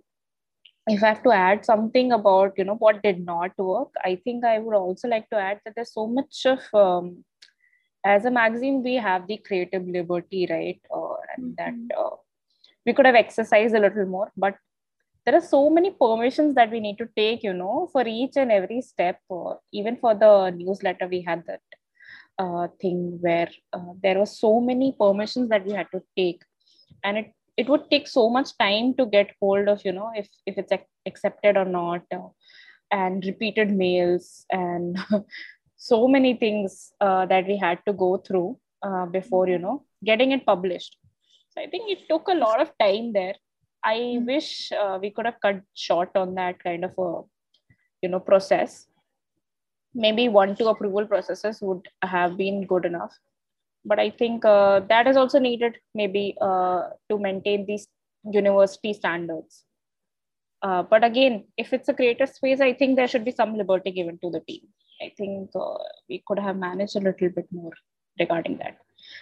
if 0.88 1.04
I 1.04 1.08
have 1.08 1.24
to 1.24 1.32
add 1.32 1.66
something 1.66 2.12
about, 2.12 2.54
you 2.58 2.64
know, 2.64 2.76
what 2.76 3.02
did 3.02 3.26
not 3.26 3.58
work, 3.58 3.90
I 4.04 4.20
think 4.24 4.46
I 4.46 4.60
would 4.60 4.76
also 4.76 5.08
like 5.08 5.30
to 5.30 5.38
add 5.38 5.60
that 5.66 5.74
there's 5.76 5.94
so 5.94 6.06
much 6.08 6.46
of 6.46 6.60
um, 6.74 7.24
as 8.06 8.26
a 8.26 8.32
magazine 8.32 8.84
we 8.84 8.96
have 8.96 9.28
the 9.28 9.38
creative 9.38 9.88
liberty 9.88 10.48
right 10.50 10.80
uh, 10.96 11.16
and 11.36 11.58
mm-hmm. 11.58 11.88
that 11.88 11.98
uh, 11.98 12.16
we 12.86 12.94
could 12.94 13.06
have 13.06 13.16
exercised 13.24 13.76
a 13.76 13.80
little 13.80 14.06
more 14.06 14.32
but 14.38 14.56
there 15.26 15.36
are 15.36 15.48
so 15.56 15.70
many 15.70 15.90
permissions 15.90 16.54
that 16.54 16.70
we 16.70 16.80
need 16.80 16.98
to 17.00 17.10
take 17.18 17.44
you 17.44 17.54
know 17.54 17.90
for 17.92 18.04
each 18.08 18.36
and 18.38 18.52
every 18.52 18.82
step 18.82 19.20
or 19.28 19.60
even 19.74 19.98
for 19.98 20.14
the 20.14 20.52
newsletter 20.52 21.08
we 21.08 21.22
had 21.22 21.44
that 21.48 21.62
uh, 22.38 22.68
thing 22.80 23.18
where 23.22 23.50
uh, 23.74 23.94
there 24.04 24.20
were 24.20 24.32
so 24.44 24.60
many 24.60 24.94
permissions 25.00 25.50
that 25.50 25.66
we 25.66 25.74
had 25.74 25.88
to 25.92 26.02
take 26.16 26.44
and 27.04 27.18
it 27.18 27.32
it 27.58 27.70
would 27.70 27.90
take 27.90 28.08
so 28.08 28.30
much 28.30 28.58
time 28.58 28.94
to 28.96 29.06
get 29.06 29.32
hold 29.42 29.68
of 29.68 29.84
you 29.86 29.92
know 29.92 30.12
if 30.16 30.28
if 30.46 30.58
it's 30.58 30.74
accepted 31.06 31.58
or 31.58 31.66
not 31.66 32.04
uh, 32.14 32.28
and 32.92 33.26
repeated 33.26 33.72
mails 33.72 34.46
and 34.52 34.98
so 35.78 36.08
many 36.08 36.34
things 36.34 36.92
uh, 37.02 37.26
that 37.26 37.48
we 37.48 37.58
had 37.58 37.80
to 37.86 37.94
go 37.94 38.18
through 38.18 38.58
uh, 38.84 39.06
before 39.06 39.48
you 39.48 39.58
know 39.58 39.84
getting 40.04 40.32
it 40.32 40.46
published. 40.46 40.98
So 41.50 41.62
i 41.62 41.68
think 41.68 41.90
it 41.90 42.08
took 42.10 42.28
a 42.28 42.40
lot 42.46 42.62
of 42.62 42.72
time 42.80 43.14
there. 43.14 43.36
I 43.84 43.98
mm-hmm. 43.98 44.26
wish 44.26 44.72
uh, 44.72 44.98
we 45.02 45.12
could 45.12 45.26
have 45.26 45.40
cut 45.42 45.62
short 45.74 46.12
on 46.16 46.36
that 46.36 46.62
kind 46.64 46.84
of 46.86 46.94
a 46.98 47.22
you 48.02 48.10
know 48.10 48.20
process. 48.20 48.88
Maybe 49.94 50.28
one 50.28 50.56
two 50.56 50.68
approval 50.68 51.06
processes 51.06 51.62
would 51.62 51.88
have 52.02 52.36
been 52.38 52.66
good 52.66 52.86
enough 52.86 53.18
but 53.86 54.00
i 54.00 54.10
think 54.10 54.46
uh, 54.46 54.80
that 54.92 55.08
is 55.08 55.18
also 55.22 55.40
needed 55.40 55.78
maybe 56.02 56.26
uh, 56.42 56.82
to 57.10 57.18
maintain 57.18 57.66
these 57.66 57.88
university 58.32 58.92
standards. 58.94 59.64
Uh, 60.62 60.82
but 60.82 61.04
again 61.04 61.44
if 61.58 61.74
it's 61.74 61.90
a 61.90 61.94
creative 61.94 62.30
space 62.30 62.62
i 62.68 62.74
think 62.74 62.96
there 62.96 63.08
should 63.12 63.26
be 63.26 63.32
some 63.40 63.56
liberty 63.56 63.92
given 63.92 64.18
to 64.24 64.32
the 64.32 64.40
team. 64.48 64.62
I 65.04 65.12
think 65.18 65.50
uh, 65.56 65.84
we 66.10 66.24
could 66.26 66.40
have 66.40 66.58
managed 66.58 66.96
a 66.96 67.02
little 67.08 67.30
bit 67.30 67.48
more 67.52 67.74
regarding 68.20 68.58
that. 68.60 68.78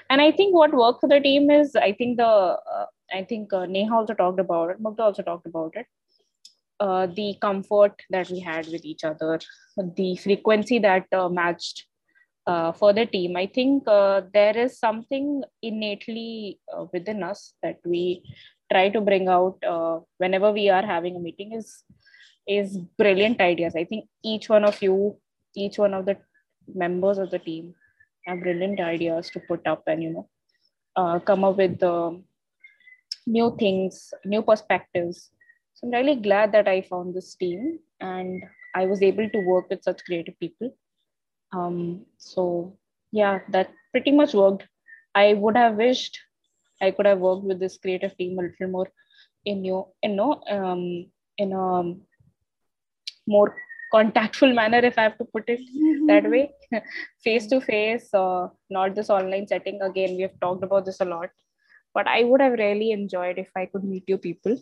And 0.10 0.22
i 0.22 0.32
think 0.32 0.56
what 0.56 0.74
worked 0.82 1.02
for 1.02 1.10
the 1.14 1.20
team 1.20 1.50
is 1.56 1.76
i 1.76 1.92
think 1.92 2.18
the 2.18 2.32
uh, 2.76 2.86
i 3.20 3.24
think 3.24 3.52
uh, 3.52 3.66
neha 3.66 3.96
also 4.00 4.14
talked 4.22 4.40
about 4.40 4.70
it 4.70 4.84
mukta 4.88 5.08
also 5.08 5.24
talked 5.32 5.48
about 5.54 5.76
it. 5.76 5.88
The 7.18 7.36
comfort 7.42 8.02
that 8.14 8.30
we 8.30 8.40
had 8.40 8.68
with 8.68 8.86
each 8.86 9.04
other 9.10 9.40
the 10.00 10.16
frequency 10.24 10.80
that 10.88 11.06
matched 11.42 11.86
uh, 12.46 12.72
for 12.72 12.94
the 12.94 13.06
team. 13.06 13.36
I 13.36 13.48
think 13.48 13.88
uh, 13.88 14.22
there 14.34 14.58
is 14.58 14.78
something 14.78 15.44
innately 15.62 16.60
uh, 16.76 16.86
within 16.92 17.24
us 17.24 17.54
that 17.64 17.80
we 17.86 18.24
try 18.72 18.90
to 18.90 19.02
bring 19.02 19.28
out 19.28 19.58
uh, 19.68 20.00
whenever 20.18 20.52
we 20.52 20.70
are 20.70 20.86
having 20.86 21.16
a 21.16 21.20
meeting 21.20 21.54
is 21.54 21.84
is 22.48 22.78
brilliant 22.98 23.40
ideas. 23.40 23.76
I 23.76 23.86
think 23.86 24.10
each 24.24 24.50
one 24.50 24.66
of 24.66 24.82
you 24.82 25.18
each 25.56 25.78
one 25.78 25.94
of 25.94 26.06
the 26.06 26.18
members 26.74 27.18
of 27.18 27.30
the 27.32 27.40
team 27.40 27.76
have 28.26 28.42
brilliant 28.42 28.80
ideas 28.80 29.30
to 29.30 29.40
put 29.40 29.66
up 29.68 29.84
and 29.88 30.04
you 30.04 30.10
know 30.10 30.30
uh, 30.96 31.20
come 31.20 31.44
up 31.44 31.58
with 31.58 31.82
new 33.26 33.56
things 33.58 34.14
new 34.26 34.42
perspectives. 34.42 35.30
So 35.76 35.88
i'm 35.88 35.94
really 35.94 36.16
glad 36.16 36.52
that 36.52 36.68
i 36.68 36.82
found 36.82 37.16
this 37.16 37.36
team 37.36 37.80
and 38.00 38.44
i 38.76 38.86
was 38.86 39.02
able 39.02 39.30
to 39.30 39.40
work 39.40 39.70
with 39.70 39.84
such 39.84 40.04
creative 40.06 40.38
people 40.40 40.76
um, 41.54 42.06
so 42.18 42.78
yeah 43.12 43.40
that 43.50 43.70
pretty 43.92 44.12
much 44.12 44.34
worked 44.34 44.68
i 45.16 45.34
would 45.34 45.56
have 45.56 45.76
wished 45.76 46.20
I 46.84 46.92
could 46.92 47.06
have 47.06 47.20
worked 47.20 47.44
with 47.44 47.60
this 47.60 47.78
creative 47.78 48.16
team 48.18 48.40
a 48.40 48.44
little 48.44 48.68
more 48.68 48.88
in 49.46 49.64
you, 49.66 49.86
know, 50.04 50.42
um, 50.50 51.08
in 51.38 51.54
a 51.54 51.94
more 53.28 53.56
contactful 53.94 54.54
manner, 54.62 54.80
if 54.80 54.98
I 54.98 55.04
have 55.04 55.18
to 55.18 55.26
put 55.26 55.44
it 55.48 55.60
that 56.08 56.30
way, 56.30 56.52
face 57.24 57.48
to 57.48 57.62
face, 57.62 58.10
not 58.14 58.96
this 58.96 59.10
online 59.10 59.48
setting. 59.48 59.82
Again, 59.82 60.16
we 60.16 60.24
have 60.24 60.40
talked 60.40 60.64
about 60.64 60.86
this 60.86 61.02
a 61.02 61.06
lot, 61.06 61.30
but 61.94 62.08
I 62.08 62.24
would 62.24 62.42
have 62.42 62.54
really 62.54 62.92
enjoyed 62.92 63.38
if 63.38 63.50
I 63.56 63.66
could 63.66 63.84
meet 63.84 64.04
you 64.08 64.18
people, 64.18 64.58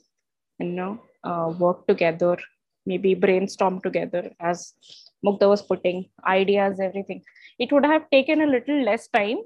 you 0.60 0.65
know, 0.65 1.00
uh, 1.24 1.53
work 1.57 1.88
together, 1.88 2.38
maybe 2.86 3.13
brainstorm 3.15 3.81
together 3.81 4.31
as 4.39 4.74
Mukta 5.25 5.47
was 5.47 5.61
putting 5.61 6.09
ideas, 6.25 6.79
everything. 6.79 7.23
It 7.59 7.71
would 7.71 7.85
have 7.85 8.09
taken 8.09 8.41
a 8.41 8.47
little 8.47 8.83
less 8.83 9.07
time 9.07 9.37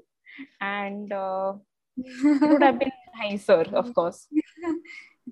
and 0.60 1.12
uh, 1.12 1.54
it 1.96 2.50
would 2.50 2.62
have 2.62 2.78
been 2.84 2.92
nicer, 3.18 3.64
of 3.72 3.92
course. 3.94 4.28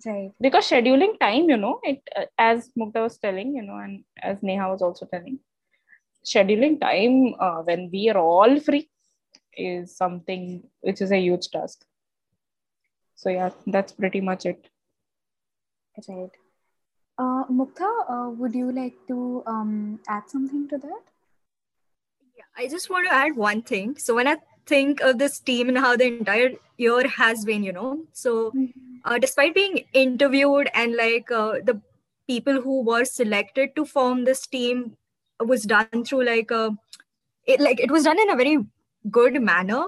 right. 0.06 0.30
Because 0.40 0.68
scheduling 0.68 1.18
time, 1.18 1.48
you 1.48 1.56
know, 1.56 1.80
it 1.82 2.02
uh, 2.16 2.26
as 2.38 2.70
Mukta 2.78 3.02
was 3.02 3.18
telling, 3.18 3.54
you 3.54 3.62
know, 3.62 3.76
and 3.76 4.04
as 4.22 4.42
Neha 4.42 4.68
was 4.68 4.82
also 4.82 5.06
telling, 5.06 5.38
scheduling 6.24 6.80
time 6.80 7.34
uh, 7.38 7.62
when 7.62 7.90
we 7.92 8.08
are 8.10 8.18
all 8.18 8.58
free 8.60 8.88
is 9.56 9.96
something 9.96 10.62
which 10.80 11.00
is 11.00 11.12
a 11.12 11.20
huge 11.20 11.48
task. 11.50 11.84
So 13.16 13.30
yeah, 13.30 13.50
that's 13.66 13.92
pretty 13.92 14.20
much 14.20 14.46
it. 14.46 14.68
Right. 16.08 16.30
Uh, 17.16 17.44
Mukta, 17.44 17.88
uh, 18.08 18.30
would 18.30 18.54
you 18.54 18.72
like 18.72 18.94
to 19.08 19.42
um, 19.46 20.00
add 20.08 20.28
something 20.28 20.68
to 20.68 20.78
that? 20.78 21.02
Yeah, 22.36 22.44
I 22.56 22.66
just 22.68 22.90
want 22.90 23.06
to 23.08 23.14
add 23.14 23.36
one 23.36 23.62
thing. 23.62 23.96
So 23.98 24.14
when 24.14 24.26
I 24.26 24.36
think 24.66 25.00
of 25.00 25.18
this 25.18 25.38
team 25.38 25.68
and 25.68 25.78
how 25.78 25.96
the 25.96 26.06
entire 26.06 26.52
year 26.76 27.06
has 27.08 27.44
been, 27.44 27.62
you 27.62 27.72
know. 27.72 28.00
So, 28.12 28.50
mm-hmm. 28.50 28.70
uh, 29.04 29.18
despite 29.18 29.54
being 29.54 29.84
interviewed 29.92 30.68
and 30.74 30.96
like 30.96 31.30
uh, 31.30 31.54
the 31.62 31.80
people 32.26 32.60
who 32.60 32.82
were 32.82 33.04
selected 33.04 33.76
to 33.76 33.84
form 33.84 34.24
this 34.24 34.46
team 34.46 34.96
was 35.40 35.64
done 35.64 36.04
through 36.04 36.24
like 36.24 36.50
a, 36.50 36.56
uh, 36.56 36.70
it 37.46 37.60
like 37.60 37.80
it 37.80 37.90
was 37.90 38.04
done 38.04 38.18
in 38.18 38.30
a 38.30 38.36
very 38.36 38.58
good 39.10 39.40
manner, 39.42 39.84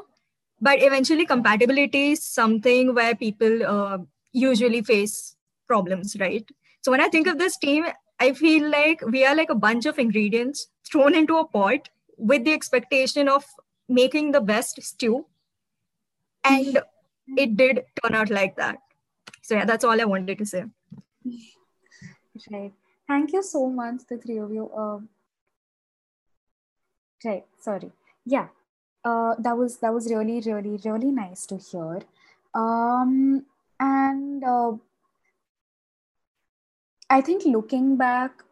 but 0.61 0.83
eventually 0.83 1.25
compatibility 1.25 2.13
is 2.13 2.23
something 2.23 2.95
where 2.95 3.15
people 3.15 3.65
uh, 3.65 3.99
usually 4.33 4.83
face 4.83 5.37
problems, 5.67 6.17
right? 6.21 6.47
So 6.87 6.93
when 6.93 7.01
I 7.01 7.09
think 7.09 7.27
of 7.27 7.37
this 7.37 7.57
team, 7.57 7.85
I 8.21 8.33
feel 8.33 8.71
like 8.71 9.01
we 9.11 9.27
are 9.27 9.35
like 9.35 9.51
a 9.51 9.57
bunch 9.57 9.87
of 9.87 9.99
ingredients 9.99 10.69
thrown 10.89 11.17
into 11.17 11.37
a 11.37 11.45
pot 11.45 11.89
with 12.17 12.45
the 12.45 12.53
expectation 12.53 13.29
of 13.29 13.45
making 13.89 14.31
the 14.31 14.41
best 14.41 14.81
stew. 14.81 15.27
And 16.45 16.79
it 17.37 17.57
did 17.57 17.83
turn 18.01 18.15
out 18.15 18.31
like 18.31 18.55
that. 18.59 18.79
So 19.43 19.57
yeah 19.57 19.65
that's 19.65 19.83
all 19.83 20.01
i 20.01 20.05
wanted 20.05 20.39
to 20.39 20.47
say. 20.47 20.63
Right. 22.53 22.73
Thank 23.09 23.33
you 23.33 23.43
so 23.43 23.69
much 23.69 24.03
the 24.09 24.19
three 24.19 24.39
of 24.39 24.53
you. 24.53 24.71
Uh, 24.71 25.01
right 27.25 27.47
sorry. 27.59 27.91
Yeah. 28.25 28.47
Uh, 29.05 29.35
that 29.41 29.57
was 29.57 29.79
that 29.79 29.93
was 29.93 30.09
really 30.09 30.41
really 30.47 30.79
really 30.85 31.11
nice 31.11 31.47
to 31.47 31.57
hear. 31.57 32.03
Um 32.55 33.45
and 33.81 34.45
uh, 34.45 34.73
i 37.11 37.21
think 37.21 37.45
looking 37.45 37.97
back 37.97 38.43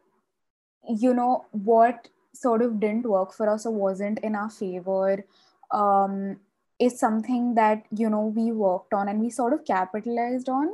you 0.88 1.14
know 1.14 1.44
what 1.50 2.08
sort 2.34 2.62
of 2.62 2.80
didn't 2.80 3.06
work 3.06 3.32
for 3.32 3.48
us 3.48 3.66
or 3.66 3.72
wasn't 3.72 4.18
in 4.20 4.34
our 4.34 4.50
favor 4.50 5.24
um, 5.70 6.36
is 6.78 6.98
something 6.98 7.54
that 7.54 7.84
you 7.90 8.10
know 8.10 8.26
we 8.26 8.52
worked 8.52 8.92
on 8.92 9.08
and 9.08 9.20
we 9.20 9.30
sort 9.30 9.52
of 9.52 9.64
capitalized 9.64 10.48
on 10.48 10.70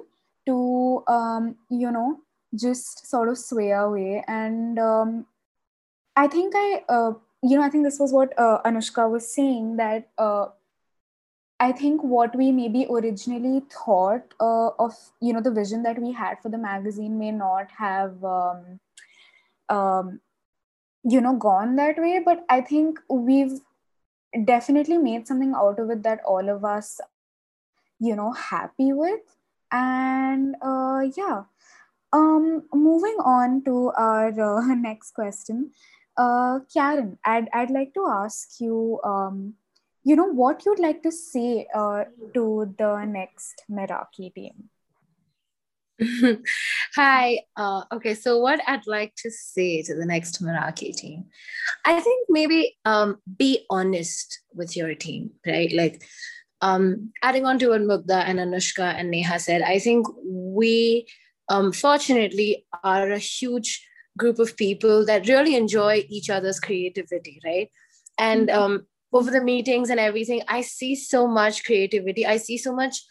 to 0.46 1.04
um, 1.06 1.56
you 1.70 1.90
know 1.90 2.18
just 2.56 3.08
sort 3.08 3.28
of 3.28 3.38
sway 3.38 3.70
away. 3.70 4.24
And 4.26 4.78
um, 4.78 5.26
i 6.16 6.26
think 6.26 6.54
i 6.56 6.82
uh, 6.88 7.12
you 7.42 7.56
know 7.56 7.62
i 7.62 7.68
think 7.70 7.84
this 7.84 7.98
was 8.00 8.12
what 8.12 8.32
uh, 8.38 8.58
anushka 8.64 9.08
was 9.10 9.32
saying 9.32 9.76
that 9.76 10.08
uh, 10.18 10.46
i 11.60 11.70
think 11.72 12.02
what 12.02 12.34
we 12.36 12.50
maybe 12.52 12.86
originally 12.90 13.62
thought 13.76 14.34
uh, 14.40 14.70
of 14.86 14.94
you 15.20 15.32
know 15.32 15.40
the 15.40 15.56
vision 15.60 15.82
that 15.82 15.98
we 15.98 16.12
had 16.12 16.40
for 16.42 16.48
the 16.48 16.58
magazine 16.58 17.18
may 17.18 17.30
not 17.30 17.70
have 17.78 18.24
um, 18.24 18.80
um, 19.68 20.20
you 21.04 21.20
know 21.20 21.34
gone 21.36 21.76
that 21.76 21.98
way 21.98 22.20
but 22.24 22.44
i 22.48 22.60
think 22.60 22.98
we've 23.08 23.60
definitely 24.44 24.98
made 24.98 25.26
something 25.26 25.54
out 25.54 25.78
of 25.78 25.90
it 25.90 26.02
that 26.02 26.20
all 26.24 26.48
of 26.48 26.64
us 26.64 27.00
you 28.00 28.16
know 28.16 28.32
happy 28.32 28.92
with. 28.92 29.20
And 29.70 30.56
uh 30.62 31.02
yeah. 31.16 31.44
Um 32.12 32.64
moving 32.74 33.16
on 33.22 33.62
to 33.64 33.92
our 33.96 34.28
uh, 34.28 34.74
next 34.88 35.12
question. 35.14 35.70
Uh 36.16 36.58
karen 36.72 37.18
i'd 37.24 37.48
i'd 37.54 37.70
like 37.70 37.94
to 37.94 38.06
ask 38.06 38.60
you 38.60 39.00
um 39.04 39.54
you 40.02 40.16
know 40.16 40.30
what 40.42 40.64
you'd 40.64 40.78
like 40.78 41.02
to 41.02 41.12
say 41.12 41.66
uh, 41.74 42.04
to 42.34 42.74
the 42.78 43.04
next 43.04 43.64
meraki 43.70 44.32
team 44.34 44.70
Hi. 46.94 47.40
Uh, 47.56 47.82
okay, 47.92 48.14
so 48.14 48.38
what 48.38 48.60
I'd 48.66 48.86
like 48.86 49.14
to 49.16 49.30
say 49.30 49.82
to 49.82 49.94
the 49.94 50.06
next 50.06 50.42
Meraki 50.42 50.94
team, 50.94 51.26
I 51.84 52.00
think 52.00 52.26
maybe 52.28 52.76
um, 52.84 53.18
be 53.38 53.66
honest 53.70 54.40
with 54.54 54.76
your 54.76 54.94
team, 54.94 55.30
right? 55.46 55.72
Like 55.72 56.02
um, 56.60 57.12
adding 57.22 57.46
on 57.46 57.58
to 57.58 57.68
what 57.68 57.82
Mukta 57.82 58.24
and 58.24 58.38
Anushka 58.38 58.94
and 58.94 59.10
Neha 59.10 59.38
said, 59.38 59.62
I 59.62 59.78
think 59.78 60.06
we 60.24 61.06
um, 61.48 61.72
fortunately 61.72 62.66
are 62.82 63.10
a 63.10 63.18
huge 63.18 63.86
group 64.18 64.38
of 64.38 64.56
people 64.56 65.04
that 65.06 65.28
really 65.28 65.56
enjoy 65.56 66.04
each 66.08 66.30
other's 66.30 66.60
creativity, 66.60 67.40
right? 67.44 67.70
And 68.18 68.48
mm-hmm. 68.48 68.62
um, 68.62 68.86
over 69.12 69.30
the 69.30 69.42
meetings 69.42 69.90
and 69.90 70.00
everything, 70.00 70.42
I 70.48 70.60
see 70.60 70.94
so 70.94 71.26
much 71.26 71.64
creativity. 71.64 72.26
I 72.26 72.36
see 72.36 72.58
so 72.58 72.72
much 72.72 73.02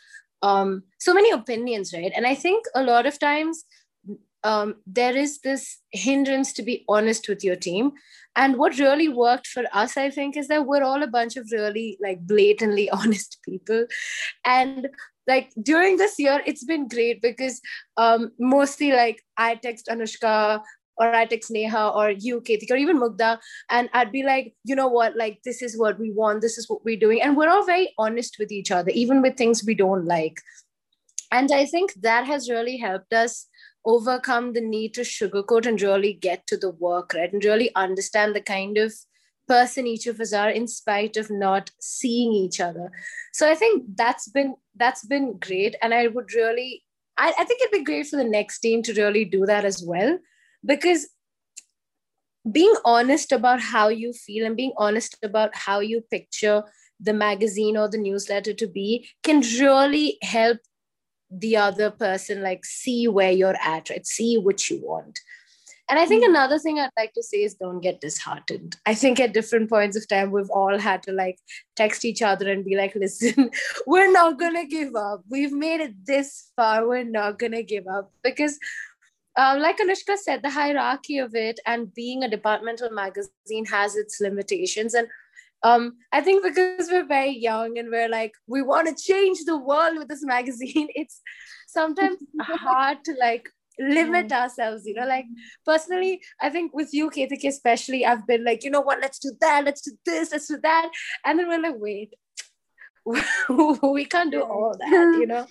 um, 0.41 0.83
so 0.99 1.13
many 1.13 1.31
opinions, 1.31 1.93
right? 1.93 2.11
And 2.15 2.25
I 2.25 2.35
think 2.35 2.65
a 2.73 2.83
lot 2.83 3.05
of 3.05 3.19
times 3.19 3.65
um, 4.43 4.75
there 4.87 5.15
is 5.15 5.39
this 5.39 5.79
hindrance 5.91 6.53
to 6.53 6.63
be 6.63 6.85
honest 6.87 7.27
with 7.27 7.43
your 7.43 7.55
team. 7.55 7.91
And 8.35 8.57
what 8.57 8.79
really 8.79 9.09
worked 9.09 9.47
for 9.47 9.63
us, 9.73 9.97
I 9.97 10.09
think, 10.09 10.37
is 10.37 10.47
that 10.47 10.65
we're 10.65 10.83
all 10.83 11.03
a 11.03 11.07
bunch 11.07 11.35
of 11.35 11.49
really 11.51 11.97
like 12.01 12.21
blatantly 12.21 12.89
honest 12.91 13.37
people. 13.43 13.85
And 14.45 14.87
like 15.27 15.51
during 15.61 15.97
this 15.97 16.17
year, 16.17 16.41
it's 16.45 16.63
been 16.63 16.87
great 16.87 17.21
because 17.21 17.61
um, 17.97 18.31
mostly 18.39 18.91
like 18.93 19.21
I 19.37 19.55
text 19.55 19.87
Anushka 19.87 20.61
or 20.99 21.15
I 21.15 21.25
text 21.25 21.51
Neha 21.51 21.89
or 21.89 22.11
you, 22.11 22.41
Ketika, 22.41 22.73
or 22.73 22.77
even 22.77 22.99
Mugdha, 22.99 23.39
and 23.69 23.89
I'd 23.93 24.11
be 24.11 24.23
like, 24.23 24.53
you 24.63 24.75
know 24.75 24.87
what, 24.87 25.15
like 25.15 25.41
this 25.43 25.61
is 25.61 25.77
what 25.77 25.99
we 25.99 26.11
want, 26.11 26.41
this 26.41 26.57
is 26.57 26.69
what 26.69 26.83
we're 26.83 26.99
doing. 26.99 27.21
And 27.21 27.37
we're 27.37 27.49
all 27.49 27.65
very 27.65 27.93
honest 27.97 28.37
with 28.39 28.51
each 28.51 28.71
other, 28.71 28.91
even 28.91 29.21
with 29.21 29.37
things 29.37 29.63
we 29.65 29.75
don't 29.75 30.05
like. 30.05 30.41
And 31.31 31.51
I 31.51 31.65
think 31.65 31.93
that 32.01 32.25
has 32.25 32.49
really 32.49 32.77
helped 32.77 33.13
us 33.13 33.47
overcome 33.85 34.53
the 34.53 34.61
need 34.61 34.93
to 34.95 35.01
sugarcoat 35.01 35.65
and 35.65 35.81
really 35.81 36.13
get 36.13 36.45
to 36.47 36.57
the 36.57 36.71
work, 36.71 37.13
right? 37.13 37.31
And 37.31 37.43
really 37.43 37.73
understand 37.75 38.35
the 38.35 38.41
kind 38.41 38.77
of 38.77 38.93
person 39.47 39.87
each 39.87 40.05
of 40.05 40.19
us 40.19 40.31
are 40.33 40.49
in 40.49 40.67
spite 40.67 41.17
of 41.17 41.31
not 41.31 41.71
seeing 41.79 42.31
each 42.31 42.59
other. 42.59 42.91
So 43.33 43.49
I 43.49 43.55
think 43.55 43.83
that's 43.95 44.27
been 44.29 44.55
that's 44.75 45.05
been 45.05 45.37
great. 45.37 45.75
And 45.81 45.93
I 45.93 46.07
would 46.07 46.33
really 46.33 46.83
I, 47.17 47.33
I 47.37 47.43
think 47.43 47.61
it'd 47.61 47.71
be 47.71 47.83
great 47.83 48.07
for 48.07 48.17
the 48.17 48.23
next 48.23 48.59
team 48.59 48.81
to 48.83 48.93
really 48.93 49.25
do 49.25 49.45
that 49.45 49.65
as 49.65 49.83
well. 49.83 50.17
Because 50.65 51.07
being 52.49 52.73
honest 52.85 53.31
about 53.31 53.59
how 53.59 53.89
you 53.89 54.13
feel 54.13 54.45
and 54.45 54.55
being 54.55 54.73
honest 54.77 55.17
about 55.23 55.55
how 55.55 55.79
you 55.79 56.01
picture 56.01 56.63
the 56.99 57.13
magazine 57.13 57.77
or 57.77 57.87
the 57.87 57.97
newsletter 57.97 58.53
to 58.53 58.67
be 58.67 59.07
can 59.23 59.41
really 59.59 60.17
help 60.21 60.57
the 61.31 61.55
other 61.55 61.91
person 61.91 62.41
like 62.41 62.65
see 62.65 63.07
where 63.07 63.31
you're 63.31 63.57
at 63.63 63.89
right? 63.89 64.05
See 64.05 64.37
what 64.37 64.69
you 64.69 64.81
want. 64.83 65.19
And 65.89 65.97
i 65.97 66.05
think 66.05 66.23
mm. 66.23 66.29
another 66.29 66.59
thing 66.59 66.77
i'd 66.79 66.91
like 66.97 67.13
to 67.13 67.23
say 67.23 67.37
is 67.43 67.55
don't 67.55 67.81
get 67.81 68.01
disheartened. 68.01 68.77
I 68.85 68.93
think 68.93 69.19
at 69.19 69.33
different 69.33 69.69
points 69.69 69.97
of 69.97 70.07
time 70.07 70.31
we've 70.31 70.49
all 70.49 70.77
had 70.77 71.01
to 71.03 71.11
like 71.11 71.39
text 71.75 72.05
each 72.05 72.21
other 72.21 72.51
and 72.51 72.65
be 72.65 72.75
like 72.75 72.95
listen 72.95 73.49
we're 73.87 74.11
not 74.11 74.39
gonna 74.39 74.65
give 74.65 74.95
up. 74.95 75.23
We've 75.29 75.51
made 75.51 75.81
it 75.81 76.05
this 76.05 76.51
far. 76.55 76.87
We're 76.87 77.03
not 77.03 77.39
gonna 77.39 77.63
give 77.63 77.87
up. 77.87 78.11
Because 78.23 78.59
um, 79.39 79.59
like 79.61 79.77
Anushka 79.77 80.17
said, 80.17 80.43
the 80.43 80.49
hierarchy 80.49 81.17
of 81.17 81.33
it 81.33 81.61
and 81.65 81.93
being 81.93 82.23
a 82.23 82.29
departmental 82.29 82.89
magazine 82.91 83.65
has 83.67 83.95
its 83.95 84.19
limitations. 84.19 84.93
And 84.93 85.07
um, 85.63 85.93
I 86.11 86.19
think 86.19 86.43
because 86.43 86.89
we're 86.91 87.05
very 87.05 87.37
young 87.37 87.77
and 87.77 87.89
we're 87.89 88.09
like, 88.09 88.33
we 88.47 88.61
want 88.61 88.89
to 88.89 89.01
change 89.01 89.39
the 89.45 89.57
world 89.57 89.97
with 89.97 90.09
this 90.09 90.25
magazine, 90.35 90.89
it's 90.93 91.21
sometimes 91.67 92.17
hard 92.41 92.97
to 93.05 93.13
like 93.17 93.49
limit 93.79 94.29
ourselves, 94.33 94.85
you 94.85 94.93
know. 94.93 95.07
Like 95.07 95.25
personally, 95.65 96.21
I 96.41 96.49
think 96.49 96.73
with 96.73 96.89
you, 96.93 97.09
Ketik, 97.09 97.45
especially, 97.45 98.05
I've 98.05 98.27
been 98.27 98.43
like, 98.43 98.65
you 98.65 98.71
know 98.71 98.81
what, 98.81 98.99
let's 98.99 99.19
do 99.19 99.31
that, 99.39 99.63
let's 99.63 99.83
do 99.83 99.91
this, 100.05 100.33
let's 100.33 100.49
do 100.49 100.57
that. 100.63 100.91
And 101.23 101.39
then 101.39 101.47
we're 101.47 101.61
like, 101.61 101.77
wait, 101.77 102.13
we 103.83 104.03
can't 104.03 104.33
do 104.33 104.41
all 104.41 104.75
that, 104.77 105.17
you 105.17 105.27
know. 105.27 105.47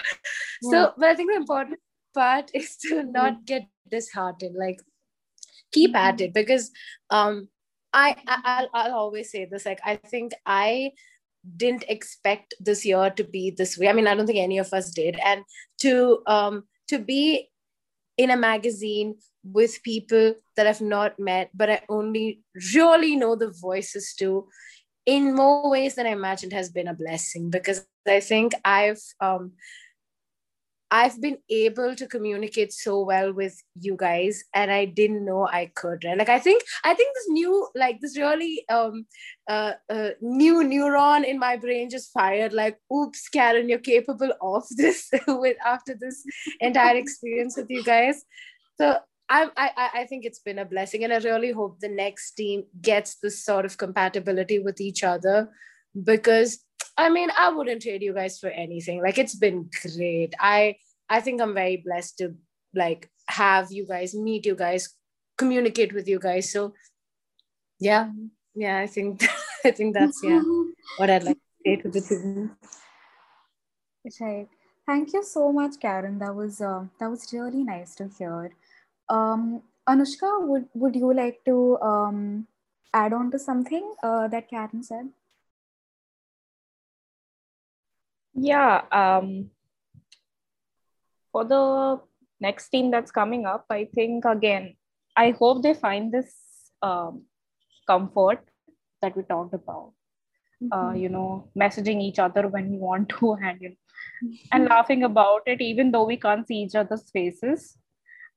So, 0.61 0.93
but 0.99 1.09
I 1.09 1.15
think 1.15 1.31
the 1.31 1.37
important 1.39 1.81
part 2.19 2.51
is 2.55 2.77
to 2.89 3.03
not 3.03 3.45
get 3.47 3.69
disheartened. 3.91 4.57
Like 4.59 4.81
keep 5.73 5.95
at 5.97 6.21
it 6.21 6.35
because 6.35 6.71
um 7.11 7.49
I, 7.93 8.17
I 8.27 8.67
I'll, 8.75 8.95
always 8.95 9.31
say 9.31 9.47
this 9.47 9.65
like 9.65 9.81
I 9.85 9.97
think 9.97 10.33
I 10.45 10.93
didn't 11.57 11.85
expect 11.89 12.55
this 12.61 12.85
year 12.85 13.11
to 13.11 13.25
be 13.25 13.51
this 13.51 13.79
way. 13.79 13.89
I 13.89 13.93
mean, 13.93 14.07
I 14.07 14.15
don't 14.15 14.27
think 14.27 14.39
any 14.39 14.59
of 14.59 14.73
us 14.73 14.91
did. 14.91 15.19
And 15.25 15.45
to 15.81 16.23
um 16.27 16.65
to 16.89 16.99
be 16.99 17.49
in 18.17 18.31
a 18.31 18.37
magazine 18.37 19.15
with 19.45 19.83
people 19.83 20.35
that 20.57 20.67
I've 20.67 20.81
not 20.81 21.19
met, 21.19 21.51
but 21.55 21.71
I 21.71 21.81
only 21.89 22.41
really 22.75 23.17
know 23.17 23.37
the 23.37 23.51
voices 23.51 24.13
to, 24.19 24.49
in 25.07 25.35
more 25.35 25.71
ways 25.71 25.95
than 25.95 26.07
I 26.07 26.11
imagined, 26.11 26.53
has 26.53 26.69
been 26.69 26.89
a 26.89 26.95
blessing 26.95 27.49
because 27.49 27.87
I 28.07 28.21
think 28.21 28.53
I've 28.65 29.03
um 29.21 29.53
I've 30.91 31.21
been 31.21 31.39
able 31.51 31.95
to 31.95 32.07
communicate 32.07 32.73
so 32.73 33.05
well 33.05 33.33
with 33.33 33.63
you 33.79 33.97
guys, 33.97 34.43
and 34.55 34.71
I 34.71 34.87
didn't 34.87 35.25
know 35.25 35.47
I 35.47 35.71
could. 35.75 36.05
Right? 36.05 36.17
Like 36.17 36.29
I 36.29 36.39
think 36.39 36.63
I 36.85 36.95
think 36.95 37.15
this 37.15 37.29
new 37.29 37.69
like 37.75 38.01
this 38.01 38.17
really 38.17 38.65
um 38.71 39.07
uh, 39.49 39.73
uh 39.91 40.11
new 40.21 40.63
neuron 40.65 41.25
in 41.25 41.39
my 41.39 41.57
brain 41.57 41.91
just 41.91 42.11
fired. 42.13 42.53
Like, 42.53 42.79
oops, 42.93 43.29
Karen, 43.29 43.69
you're 43.69 43.79
capable 43.79 44.33
of 44.41 44.65
this 44.77 45.11
with 45.29 45.57
after 45.65 45.95
this 45.99 46.23
entire 46.61 46.97
experience 46.97 47.57
with 47.57 47.67
you 47.69 47.85
guys. 47.85 48.25
So 48.81 48.99
I, 49.29 49.51
I, 49.57 49.91
I 50.01 50.05
think 50.07 50.25
it's 50.25 50.39
been 50.39 50.59
a 50.59 50.65
blessing, 50.65 51.05
and 51.05 51.13
I 51.13 51.19
really 51.19 51.53
hope 51.53 51.81
the 51.81 51.89
next 51.89 52.33
team 52.33 52.65
gets 52.81 53.17
this 53.17 53.45
sort 53.45 53.67
of 53.67 53.77
compatibility 53.77 54.59
with 54.59 54.81
each 54.81 55.05
other 55.05 55.51
because 56.05 56.65
I 56.99 57.09
mean, 57.11 57.31
I 57.39 57.51
wouldn't 57.51 57.83
trade 57.83 58.03
you 58.03 58.13
guys 58.13 58.39
for 58.41 58.51
anything. 58.51 59.01
Like 59.01 59.19
it's 59.19 59.37
been 59.37 59.71
great. 59.83 60.35
I 60.41 60.77
I 61.09 61.21
think 61.21 61.41
I'm 61.41 61.55
very 61.55 61.77
blessed 61.77 62.19
to 62.19 62.35
like 62.75 63.09
have 63.29 63.71
you 63.71 63.87
guys 63.87 64.15
meet 64.15 64.45
you 64.45 64.57
guys, 64.57 64.95
communicate 65.39 65.95
with 65.95 66.09
you 66.09 66.19
guys. 66.19 66.51
So 66.51 66.75
yeah, 67.79 68.11
yeah, 68.55 68.79
I 68.79 68.89
think 68.89 69.25
I 69.65 69.71
think 69.71 69.95
that's 69.95 70.21
yeah 70.25 70.43
what 70.99 71.09
I'd 71.09 71.23
like 71.23 71.39
to 71.39 71.57
say 71.65 71.77
to 71.77 71.89
the 71.89 72.01
team. 72.01 72.57
Right. 74.21 74.49
Thank 74.87 75.13
you 75.13 75.23
so 75.23 75.53
much, 75.53 75.79
Karen. 75.81 76.19
That 76.19 76.35
was 76.35 76.61
uh, 76.61 76.85
that 76.99 77.11
was 77.11 77.33
really 77.33 77.63
nice 77.63 77.95
to 77.97 78.09
hear. 78.19 78.51
Um, 79.09 79.63
Anushka, 79.89 80.47
would 80.49 80.69
would 80.75 80.97
you 80.97 81.13
like 81.15 81.45
to 81.45 81.79
um, 81.81 82.47
add 82.93 83.13
on 83.13 83.31
to 83.31 83.39
something 83.39 83.95
uh, 84.03 84.27
that 84.29 84.51
Karen 84.51 84.83
said? 84.83 85.11
Yeah, 88.41 88.83
um, 88.93 89.51
for 91.33 91.45
the 91.45 92.01
next 92.41 92.69
team 92.69 92.91
that's 92.91 93.11
coming 93.11 93.47
up, 93.47 93.67
I 93.71 93.89
think 93.95 94.25
again, 94.25 94.77
I 95.17 95.31
hope 95.31 95.63
they 95.63 95.75
find 95.75 96.13
this 96.13 96.35
um, 96.83 97.25
comfort 97.87 98.45
that 99.03 99.17
we 99.17 99.23
talked 99.25 99.55
about. 99.55 99.93
Uh, 100.61 100.77
mm-hmm. 100.77 100.89
Uh, 100.89 100.95
you 100.95 101.09
know, 101.09 101.49
messaging 101.59 102.01
each 102.01 102.19
other 102.19 102.49
when 102.49 102.71
we 102.71 102.79
want 102.79 103.09
to, 103.09 103.35
and 103.43 103.61
you 103.61 103.69
know, 103.71 104.37
and 104.53 104.65
laughing 104.67 105.05
about 105.05 105.43
it, 105.47 105.61
even 105.61 105.91
though 105.91 106.05
we 106.05 106.17
can't 106.17 106.47
see 106.47 106.63
each 106.63 106.75
other's 106.75 107.11
faces. 107.11 107.77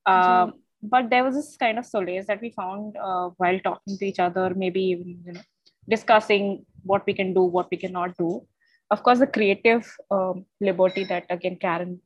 Um, 0.05 0.15
mm-hmm. 0.15 0.57
But 0.83 1.09
there 1.11 1.23
was 1.23 1.35
this 1.35 1.57
kind 1.57 1.77
of 1.77 1.85
solace 1.85 2.25
that 2.27 2.41
we 2.41 2.49
found 2.49 2.95
uh, 2.97 3.29
while 3.37 3.59
talking 3.59 3.97
to 3.97 4.05
each 4.05 4.19
other, 4.19 4.53
maybe 4.55 4.81
even 4.81 5.19
you 5.25 5.33
know, 5.33 5.41
discussing 5.87 6.65
what 6.83 7.05
we 7.05 7.13
can 7.13 7.33
do, 7.35 7.43
what 7.43 7.69
we 7.69 7.77
cannot 7.77 8.17
do 8.17 8.47
of 8.91 9.04
course 9.04 9.19
the 9.19 9.27
creative 9.27 9.97
um, 10.12 10.45
liberty 10.60 11.04
that 11.06 11.25
again 11.30 11.58
karen 11.60 11.99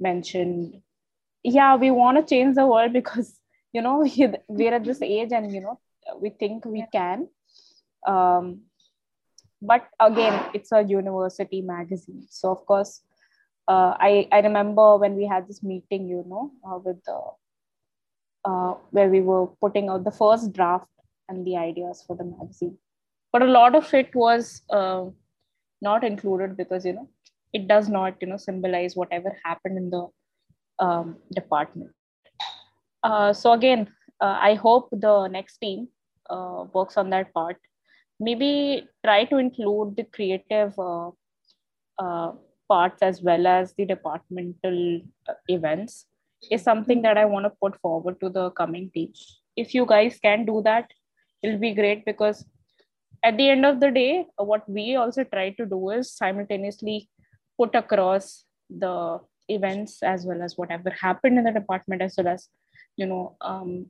mentioned. 0.00 0.82
Yeah 1.44 1.76
we 1.76 1.90
want 1.90 2.18
to 2.18 2.34
change 2.34 2.56
the 2.56 2.66
world 2.66 2.92
because 2.92 3.38
you 3.72 3.82
know 3.82 4.06
we're 4.48 4.74
at 4.74 4.84
this 4.84 5.02
age 5.02 5.32
and 5.32 5.52
you 5.52 5.60
know 5.60 5.78
we 6.20 6.30
think 6.30 6.64
we 6.64 6.84
can. 6.92 7.28
Um, 8.06 8.62
but 9.62 9.86
again 10.00 10.42
it's 10.54 10.72
a 10.72 10.82
university 10.82 11.60
magazine. 11.60 12.26
So 12.30 12.50
of 12.50 12.64
course 12.66 13.02
uh, 13.68 13.94
I, 14.00 14.26
I 14.32 14.40
remember 14.40 14.96
when 14.96 15.14
we 15.14 15.26
had 15.26 15.46
this 15.46 15.62
meeting 15.62 16.08
you 16.08 16.24
know 16.26 16.50
uh, 16.66 16.78
with 16.78 17.04
the 17.04 17.20
uh, 18.44 18.74
where 18.90 19.08
we 19.08 19.20
were 19.20 19.46
putting 19.46 19.90
out 19.90 20.04
the 20.04 20.10
first 20.10 20.52
draft 20.52 20.88
and 21.28 21.46
the 21.46 21.56
ideas 21.56 22.02
for 22.06 22.16
the 22.16 22.24
magazine. 22.24 22.78
But 23.32 23.42
a 23.42 23.46
lot 23.46 23.74
of 23.74 23.92
it 23.94 24.14
was 24.14 24.62
uh, 24.70 25.04
not 25.80 26.04
included 26.04 26.56
because 26.56 26.84
you 26.84 26.92
know 26.92 27.08
it 27.52 27.66
does 27.68 27.88
not 27.88 28.14
you 28.20 28.28
know 28.28 28.36
symbolize 28.36 28.96
whatever 28.96 29.36
happened 29.44 29.78
in 29.78 29.90
the 29.90 30.06
um, 30.78 31.16
department. 31.34 31.90
Uh, 33.02 33.32
so 33.32 33.52
again 33.52 33.88
uh, 34.20 34.36
i 34.40 34.54
hope 34.54 34.88
the 34.92 35.28
next 35.28 35.58
team 35.58 35.88
uh, 36.28 36.64
works 36.72 36.96
on 36.96 37.10
that 37.10 37.32
part. 37.34 37.56
Maybe 38.22 38.86
try 39.04 39.24
to 39.24 39.38
include 39.38 39.96
the 39.96 40.04
creative 40.04 40.78
uh, 40.78 41.10
uh, 41.98 42.32
parts 42.68 43.02
as 43.02 43.22
well 43.22 43.46
as 43.46 43.74
the 43.74 43.86
departmental 43.86 45.00
uh, 45.28 45.34
events 45.48 46.06
is 46.50 46.62
something 46.62 47.02
that 47.02 47.18
i 47.18 47.24
want 47.24 47.44
to 47.44 47.52
put 47.62 47.80
forward 47.80 48.20
to 48.20 48.28
the 48.28 48.50
coming 48.50 48.90
team. 48.94 49.12
If 49.56 49.74
you 49.74 49.86
guys 49.86 50.18
can 50.22 50.44
do 50.44 50.62
that 50.64 50.90
it'll 51.42 51.58
be 51.58 51.74
great 51.74 52.04
because 52.04 52.44
at 53.22 53.36
the 53.36 53.48
end 53.50 53.66
of 53.66 53.80
the 53.80 53.90
day, 53.90 54.26
what 54.36 54.68
we 54.68 54.96
also 54.96 55.24
try 55.24 55.50
to 55.50 55.66
do 55.66 55.90
is 55.90 56.12
simultaneously 56.12 57.08
put 57.58 57.74
across 57.74 58.44
the 58.68 59.18
events 59.48 60.02
as 60.02 60.24
well 60.24 60.42
as 60.42 60.56
whatever 60.56 60.90
happened 60.90 61.38
in 61.38 61.44
the 61.44 61.52
department, 61.52 62.02
as 62.02 62.14
well 62.16 62.28
as, 62.28 62.48
you 62.96 63.06
know, 63.06 63.36
um, 63.40 63.86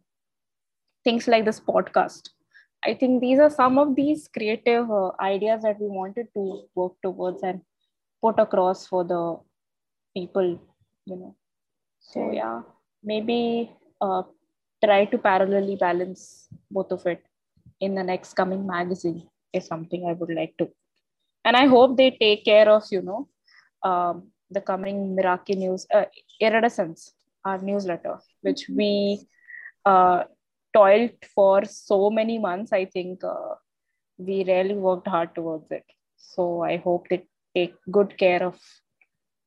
things 1.04 1.28
like 1.28 1.44
this 1.44 1.60
podcast. 1.60 2.30
I 2.84 2.94
think 2.94 3.20
these 3.20 3.38
are 3.38 3.50
some 3.50 3.78
of 3.78 3.94
these 3.94 4.28
creative 4.28 4.90
uh, 4.90 5.12
ideas 5.20 5.62
that 5.62 5.78
we 5.80 5.86
wanted 5.86 6.28
to 6.34 6.62
work 6.74 6.92
towards 7.02 7.42
and 7.42 7.60
put 8.22 8.38
across 8.38 8.86
for 8.86 9.04
the 9.04 9.38
people 10.16 10.58
you 11.06 11.16
know. 11.16 11.36
So 12.00 12.32
yeah 12.32 12.62
maybe 13.02 13.70
uh, 14.00 14.22
try 14.84 15.04
to 15.06 15.18
parallelly 15.18 15.78
balance 15.78 16.48
both 16.70 16.92
of 16.92 17.06
it 17.06 17.22
in 17.80 17.94
the 17.94 18.02
next 18.02 18.34
coming 18.34 18.66
magazine 18.66 19.22
is 19.52 19.66
something 19.66 20.06
i 20.06 20.12
would 20.12 20.34
like 20.34 20.54
to. 20.58 20.68
And 21.44 21.56
i 21.56 21.66
hope 21.66 21.96
they 21.96 22.10
take 22.10 22.44
care 22.44 22.68
of 22.68 22.84
you 22.90 23.02
know 23.02 23.28
um, 23.82 24.30
the 24.50 24.60
coming 24.60 25.16
Meraki 25.16 25.56
news 25.56 25.86
uh, 25.94 26.04
iridescence 26.40 27.12
our 27.44 27.58
newsletter 27.58 28.18
which 28.42 28.68
we 28.68 29.20
uh, 29.84 30.24
toiled 30.74 31.12
for 31.34 31.64
so 31.64 32.10
many 32.10 32.38
months 32.38 32.72
i 32.72 32.84
think 32.84 33.24
uh, 33.24 33.54
we 34.18 34.44
really 34.44 34.74
worked 34.74 35.08
hard 35.08 35.34
towards 35.34 35.70
it. 35.70 35.84
So 36.16 36.62
i 36.62 36.76
hope 36.76 37.08
they 37.08 37.26
take 37.54 37.74
good 37.90 38.16
care 38.18 38.42
of 38.44 38.58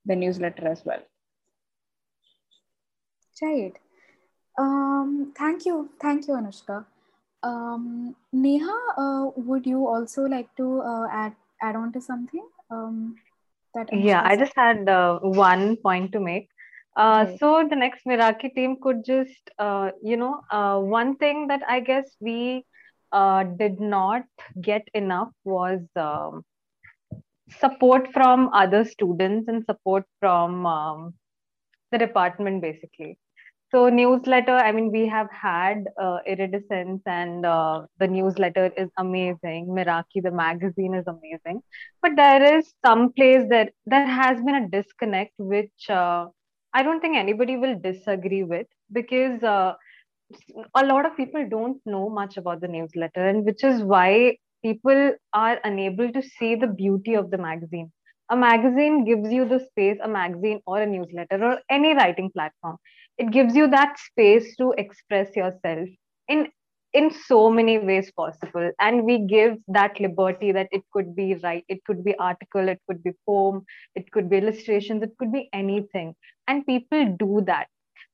the 0.05 0.15
newsletter 0.15 0.67
as 0.67 0.83
well. 0.83 1.03
Right. 3.41 3.77
Um, 4.57 5.33
thank 5.37 5.65
you. 5.65 5.89
Thank 6.01 6.27
you 6.27 6.35
anushka 6.35 6.85
um, 7.43 8.15
neha 8.31 8.77
uh, 8.97 9.25
would 9.35 9.65
you 9.65 9.87
also 9.87 10.23
like 10.23 10.49
to 10.55 10.81
uh, 10.81 11.07
add 11.11 11.35
add 11.61 11.75
on 11.75 11.91
to 11.91 12.01
something 12.01 12.47
um, 12.69 13.15
that 13.75 13.93
yeah 13.93 14.21
i 14.23 14.35
just 14.35 14.53
had 14.55 14.89
uh, 14.89 15.19
one 15.19 15.75
point 15.77 16.11
to 16.11 16.19
make 16.19 16.49
uh, 16.95 17.25
right. 17.27 17.39
So 17.39 17.67
the 17.67 17.75
next 17.75 18.05
Meraki 18.05 18.53
team 18.53 18.77
could 18.81 19.03
just, 19.03 19.49
uh, 19.57 19.91
you 20.03 20.15
know, 20.15 20.41
uh, 20.51 20.79
one 20.79 21.15
thing 21.15 21.47
that 21.47 21.61
I 21.67 21.79
guess 21.79 22.05
we 22.19 22.65
uh, 23.11 23.43
did 23.43 23.79
not 23.79 24.23
get 24.61 24.87
enough 24.93 25.29
was 25.43 25.81
um, 25.95 26.43
support 27.59 28.11
from 28.13 28.49
other 28.53 28.85
students 28.85 29.47
and 29.47 29.65
support 29.65 30.05
from 30.19 30.65
um, 30.65 31.13
the 31.91 31.97
department, 31.97 32.61
basically. 32.61 33.17
So 33.73 33.89
newsletter, 33.89 34.55
I 34.55 34.71
mean, 34.71 34.91
we 34.91 35.07
have 35.07 35.29
had 35.31 35.85
uh, 35.99 36.19
Iridescence 36.27 37.01
and 37.07 37.43
uh, 37.45 37.81
the 37.97 38.07
newsletter 38.07 38.71
is 38.77 38.89
amazing. 38.97 39.67
Meraki, 39.67 40.21
the 40.21 40.31
magazine 40.31 40.93
is 40.93 41.05
amazing. 41.07 41.61
But 42.01 42.11
there 42.15 42.57
is 42.57 42.71
some 42.85 43.11
place 43.13 43.47
that 43.49 43.73
there 43.87 44.05
has 44.05 44.37
been 44.43 44.55
a 44.55 44.69
disconnect, 44.69 45.33
which 45.39 45.89
uh, 45.89 46.27
I 46.73 46.83
don't 46.83 47.01
think 47.01 47.17
anybody 47.17 47.57
will 47.57 47.79
disagree 47.79 48.43
with 48.43 48.67
because 48.91 49.41
uh, 49.41 49.73
a 50.75 50.85
lot 50.85 51.05
of 51.07 51.17
people 51.17 51.47
don't 51.49 51.81
know 51.85 52.09
much 52.09 52.37
about 52.37 52.61
the 52.61 52.67
newsletter, 52.67 53.27
and 53.27 53.43
which 53.43 53.63
is 53.63 53.81
why 53.81 54.37
people 54.63 55.13
are 55.33 55.59
unable 55.63 56.11
to 56.11 56.21
see 56.21 56.55
the 56.55 56.67
beauty 56.67 57.15
of 57.15 57.31
the 57.31 57.37
magazine. 57.39 57.91
A 58.29 58.37
magazine 58.37 59.03
gives 59.05 59.31
you 59.31 59.45
the 59.47 59.59
space, 59.59 59.97
a 60.03 60.07
magazine 60.07 60.61
or 60.65 60.81
a 60.81 60.85
newsletter 60.85 61.43
or 61.43 61.59
any 61.69 61.93
writing 61.93 62.31
platform. 62.31 62.77
It 63.17 63.31
gives 63.31 63.55
you 63.55 63.67
that 63.69 63.99
space 63.99 64.55
to 64.57 64.73
express 64.77 65.35
yourself 65.35 65.89
in 66.27 66.47
in 66.93 67.09
so 67.11 67.49
many 67.49 67.79
ways 67.79 68.11
possible. 68.15 68.71
And 68.79 69.03
we 69.03 69.19
give 69.19 69.57
that 69.67 69.99
liberty 69.99 70.51
that 70.51 70.67
it 70.71 70.83
could 70.91 71.15
be 71.15 71.35
right 71.43 71.65
it 71.67 71.83
could 71.85 72.03
be 72.03 72.15
article 72.17 72.69
it 72.69 72.79
could 72.87 73.03
be 73.03 73.11
poem 73.27 73.65
it 73.95 74.11
could 74.11 74.29
be 74.29 74.37
illustrations 74.37 75.03
it 75.03 75.11
could 75.17 75.31
be 75.31 75.49
anything. 75.53 76.15
And 76.47 76.65
people 76.65 77.15
do 77.19 77.43
that. 77.47 77.67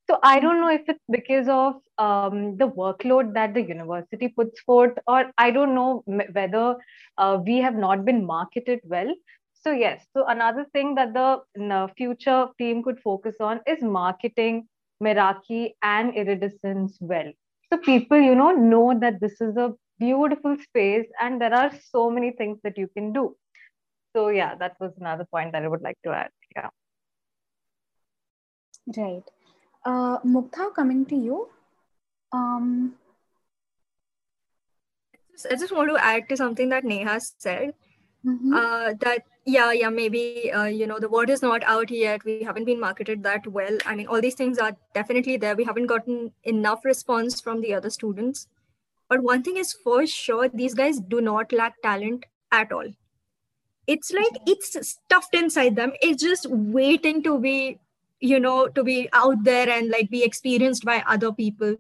So 0.09 0.17
i 0.23 0.39
don't 0.39 0.59
know 0.59 0.69
if 0.69 0.81
it's 0.87 1.03
because 1.11 1.47
of 1.47 1.75
um, 1.97 2.57
the 2.57 2.67
workload 2.67 3.33
that 3.33 3.53
the 3.53 3.61
university 3.61 4.29
puts 4.29 4.61
forth 4.61 4.97
or 5.07 5.31
i 5.37 5.51
don't 5.51 5.75
know 5.75 6.03
whether 6.05 6.75
uh, 7.17 7.37
we 7.45 7.57
have 7.57 7.75
not 7.75 8.05
been 8.05 8.25
marketed 8.25 8.79
well. 8.83 9.13
So 9.61 9.71
yes 9.71 10.05
so 10.13 10.25
another 10.25 10.65
thing 10.73 10.95
that 10.95 11.13
the 11.13 11.89
future 11.97 12.47
team 12.57 12.81
could 12.81 12.99
focus 13.01 13.35
on 13.39 13.61
is 13.67 13.83
marketing 13.83 14.67
meraki 15.01 15.73
and 15.81 16.15
iridescence 16.15 16.97
well. 16.99 17.31
So 17.71 17.77
people 17.77 18.19
you 18.19 18.35
know 18.35 18.51
know 18.51 18.97
that 18.99 19.19
this 19.19 19.41
is 19.41 19.57
a 19.57 19.73
beautiful 19.99 20.57
space 20.61 21.07
and 21.21 21.41
there 21.41 21.53
are 21.53 21.71
so 21.91 22.09
many 22.09 22.31
things 22.31 22.59
that 22.63 22.77
you 22.77 22.87
can 22.87 23.13
do. 23.13 23.35
So 24.15 24.29
yeah 24.29 24.55
that 24.55 24.75
was 24.79 24.93
another 24.99 25.25
point 25.31 25.51
that 25.53 25.63
i 25.63 25.67
would 25.67 25.81
like 25.81 25.97
to 26.03 26.11
add. 26.11 26.29
Yeah. 26.55 26.69
Right. 28.97 29.23
Uh 29.85 30.19
mukta 30.19 30.73
coming 30.73 31.05
to 31.05 31.15
you. 31.15 31.49
Um 32.31 32.95
i 35.51 35.55
just 35.55 35.73
want 35.73 35.89
to 35.89 36.03
add 36.03 36.27
to 36.29 36.35
something 36.35 36.69
that 36.69 36.83
neha 36.83 37.19
said 37.19 37.73
mm-hmm. 38.25 38.53
uh, 38.53 38.93
that 38.99 39.23
yeah 39.49 39.71
yeah 39.71 39.89
maybe 39.89 40.51
uh, 40.51 40.65
you 40.65 40.85
know 40.87 40.99
the 40.99 41.09
word 41.09 41.29
is 41.29 41.41
not 41.41 41.63
out 41.63 41.91
yet. 41.91 42.23
We 42.23 42.43
haven't 42.43 42.65
been 42.65 42.79
marketed 42.79 43.23
that 43.23 43.47
well. 43.47 43.77
I 43.85 43.95
mean 43.95 44.07
all 44.07 44.21
these 44.21 44.35
things 44.35 44.57
are 44.59 44.75
definitely 44.93 45.37
there. 45.37 45.55
We 45.55 45.63
haven't 45.63 45.87
gotten 45.87 46.31
enough 46.43 46.85
response 46.85 47.41
from 47.41 47.61
the 47.61 47.73
other 47.73 47.89
students. 47.89 48.47
But 49.09 49.23
one 49.23 49.43
thing 49.43 49.57
is 49.57 49.73
for 49.73 50.05
sure 50.05 50.49
these 50.49 50.75
guys 50.75 50.99
do 50.99 51.21
not 51.21 51.51
lack 51.51 51.81
talent 51.81 52.25
at 52.51 52.71
all. 52.71 52.89
It's 53.87 54.11
like 54.11 54.41
it's 54.45 54.77
stuffed 54.87 55.33
inside 55.33 55.75
them. 55.75 55.93
It's 56.01 56.21
just 56.21 56.45
waiting 56.49 57.23
to 57.23 57.39
be 57.39 57.79
you 58.19 58.39
know 58.39 58.67
to 58.67 58.83
be 58.83 59.09
out 59.13 59.43
there 59.43 59.69
and 59.69 59.89
like 59.89 60.09
be 60.09 60.23
experienced 60.23 60.85
by 60.85 61.03
other 61.07 61.31
people. 61.31 61.75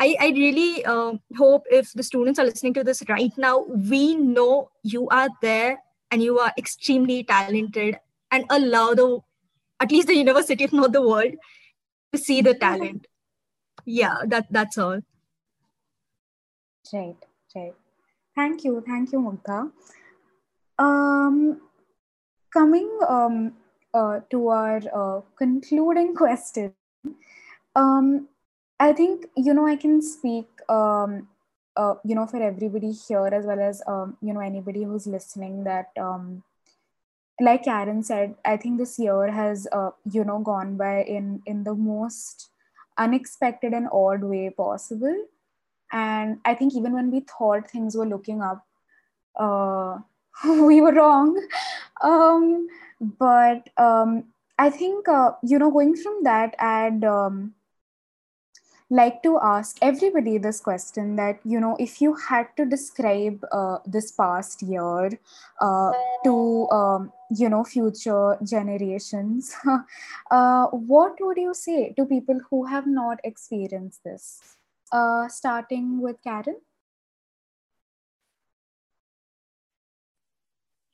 I, 0.00 0.14
I 0.20 0.28
really 0.28 0.84
uh, 0.84 1.14
hope 1.36 1.64
if 1.72 1.92
the 1.92 2.04
students 2.04 2.38
are 2.38 2.44
listening 2.44 2.74
to 2.74 2.84
this 2.84 3.02
right 3.08 3.32
now, 3.36 3.64
we 3.90 4.14
know 4.14 4.70
you 4.84 5.08
are 5.08 5.28
there 5.42 5.78
and 6.10 6.22
you 6.22 6.38
are 6.38 6.52
extremely 6.56 7.22
talented 7.24 7.98
and 8.30 8.44
allow 8.50 8.94
the, 8.94 9.20
at 9.80 9.90
least 9.90 10.08
the 10.08 10.16
university, 10.16 10.64
if 10.64 10.72
not 10.72 10.92
the 10.92 11.02
world, 11.02 11.34
to 12.12 12.18
see 12.18 12.42
the 12.42 12.54
talent. 12.54 13.06
Yeah, 13.84 14.18
that 14.26 14.46
that's 14.50 14.78
all. 14.78 15.00
Right, 16.92 17.16
right. 17.54 17.74
Thank 18.34 18.64
you, 18.64 18.82
thank 18.86 19.12
you, 19.12 19.20
Mukta. 19.20 19.70
Um, 20.78 21.60
coming 22.52 22.90
um, 23.08 23.54
uh, 23.92 24.20
to 24.30 24.48
our 24.48 24.80
uh, 24.94 25.20
concluding 25.36 26.14
question, 26.22 26.72
um, 27.74 28.28
I 28.80 28.92
think 28.92 29.26
you 29.36 29.54
know 29.54 29.66
I 29.66 29.76
can 29.76 30.00
speak 30.02 30.48
um, 30.68 31.28
uh, 31.78 31.94
you 32.04 32.14
know 32.14 32.26
for 32.26 32.42
everybody 32.42 32.92
here 32.92 33.26
as 33.26 33.46
well 33.46 33.60
as 33.60 33.82
um, 33.86 34.16
you 34.20 34.34
know 34.34 34.40
anybody 34.40 34.82
who's 34.82 35.06
listening 35.06 35.64
that 35.64 35.90
um, 35.98 36.42
like 37.40 37.64
Karen 37.64 38.02
said, 38.02 38.34
I 38.44 38.56
think 38.56 38.78
this 38.78 38.98
year 38.98 39.30
has 39.30 39.66
uh, 39.72 39.90
you 40.10 40.24
know 40.24 40.40
gone 40.40 40.76
by 40.76 41.02
in 41.02 41.42
in 41.46 41.64
the 41.64 41.74
most 41.74 42.50
unexpected 42.98 43.72
and 43.72 43.88
odd 43.92 44.24
way 44.24 44.50
possible. 44.50 45.16
And 45.92 46.38
I 46.44 46.54
think 46.54 46.74
even 46.74 46.92
when 46.92 47.10
we 47.10 47.20
thought 47.20 47.70
things 47.70 47.96
were 47.96 48.06
looking 48.06 48.42
up, 48.42 48.66
uh, 49.36 49.98
we 50.44 50.80
were 50.80 50.92
wrong. 50.92 51.40
Um, 52.00 52.68
but 53.00 53.70
um, 53.76 54.26
I 54.56 54.70
think 54.70 55.08
uh, 55.08 55.32
you 55.42 55.58
know 55.58 55.72
going 55.72 55.96
from 55.96 56.22
that 56.22 56.54
and 56.60 57.04
um, 57.04 57.54
like 58.90 59.22
to 59.22 59.38
ask 59.42 59.76
everybody 59.82 60.38
this 60.38 60.60
question 60.60 61.16
that 61.16 61.38
you 61.44 61.60
know 61.60 61.76
if 61.78 62.00
you 62.00 62.14
had 62.14 62.48
to 62.56 62.64
describe 62.64 63.44
uh, 63.52 63.78
this 63.86 64.12
past 64.12 64.62
year 64.62 65.10
uh, 65.60 65.92
to 66.24 66.68
um, 66.70 67.12
you 67.30 67.48
know 67.48 67.64
future 67.64 68.38
generations 68.42 69.54
uh, 70.30 70.66
what 70.68 71.16
would 71.20 71.36
you 71.36 71.52
say 71.52 71.92
to 71.96 72.06
people 72.06 72.40
who 72.50 72.64
have 72.64 72.86
not 72.86 73.18
experienced 73.24 74.02
this? 74.04 74.56
Uh, 74.90 75.28
starting 75.28 76.00
with 76.00 76.16
karen. 76.22 76.56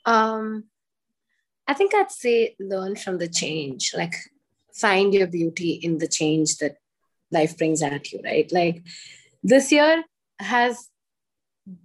Um 0.05 0.65
i 1.67 1.73
think 1.73 1.95
i'd 1.95 2.11
say 2.11 2.55
learn 2.61 2.95
from 2.95 3.17
the 3.19 3.29
change 3.29 3.95
like 3.97 4.15
find 4.75 5.15
your 5.15 5.27
beauty 5.27 5.73
in 5.83 5.97
the 5.97 6.09
change 6.09 6.59
that 6.59 6.77
life 7.35 7.59
brings 7.59 7.83
at 7.83 8.13
you, 8.13 8.21
right? 8.25 8.51
Like 8.53 8.83
this 9.43 9.71
year 9.71 10.05
has 10.39 10.89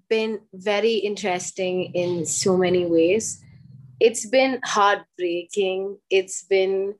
been 0.09 0.39
very 0.53 0.95
interesting 0.95 1.93
in 1.93 2.25
so 2.25 2.57
many 2.57 2.85
ways. 2.85 3.43
It's 3.99 4.25
been 4.25 4.59
heartbreaking. 4.63 5.97
It's 6.09 6.43
been 6.43 6.95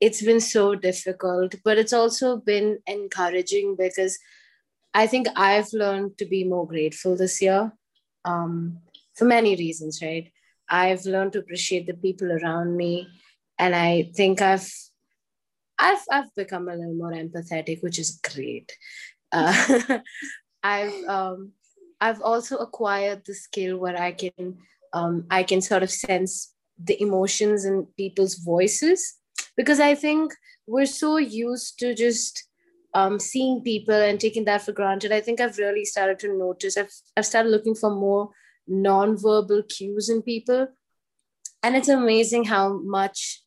it's 0.00 0.22
been 0.22 0.40
so 0.40 0.74
difficult, 0.74 1.54
but 1.64 1.78
it's 1.78 1.92
also 1.92 2.36
been 2.36 2.78
encouraging 2.86 3.76
because 3.78 4.18
I 4.92 5.06
think 5.06 5.28
I've 5.34 5.72
learned 5.72 6.18
to 6.18 6.26
be 6.26 6.44
more 6.44 6.66
grateful 6.66 7.16
this 7.16 7.40
year 7.40 7.72
um, 8.24 8.78
for 9.14 9.24
many 9.24 9.56
reasons, 9.56 10.00
right? 10.02 10.30
I've 10.68 11.04
learned 11.04 11.32
to 11.32 11.38
appreciate 11.40 11.86
the 11.86 11.94
people 11.94 12.32
around 12.32 12.76
me. 12.76 13.08
And 13.58 13.74
I 13.74 14.10
think 14.14 14.42
I've 14.42 14.70
I've 15.78 16.04
I've 16.10 16.34
become 16.34 16.68
a 16.68 16.76
little 16.76 16.94
more 16.94 17.12
empathetic, 17.12 17.82
which 17.82 17.98
is 17.98 18.20
great. 18.34 18.72
Uh, 19.32 19.98
I've 20.62 21.04
um, 21.04 21.52
I've 22.00 22.22
also 22.22 22.56
acquired 22.58 23.22
the 23.26 23.34
skill 23.34 23.78
where 23.78 23.96
I 23.96 24.12
can 24.12 24.58
um, 24.92 25.26
I 25.30 25.42
can 25.42 25.60
sort 25.60 25.82
of 25.82 25.90
sense 25.90 26.54
the 26.82 27.00
emotions 27.00 27.64
in 27.64 27.86
people's 27.96 28.34
voices 28.36 29.14
because 29.56 29.80
I 29.80 29.94
think 29.94 30.32
we're 30.66 30.86
so 30.86 31.18
used 31.18 31.78
to 31.80 31.94
just 31.94 32.48
um, 32.94 33.18
seeing 33.18 33.60
people 33.62 33.94
and 33.94 34.18
taking 34.20 34.44
that 34.44 34.62
for 34.62 34.72
granted. 34.72 35.12
I 35.12 35.20
think 35.20 35.40
I've 35.40 35.58
really 35.58 35.84
started 35.84 36.18
to 36.20 36.36
notice, 36.36 36.76
I've, 36.76 36.92
I've 37.16 37.26
started 37.26 37.50
looking 37.50 37.74
for 37.74 37.90
more 37.90 38.30
non-verbal 38.66 39.64
cues 39.64 40.08
in 40.08 40.22
people. 40.22 40.68
And 41.62 41.76
it's 41.76 41.88
amazing 41.88 42.44
how 42.44 42.80
much 42.82 43.42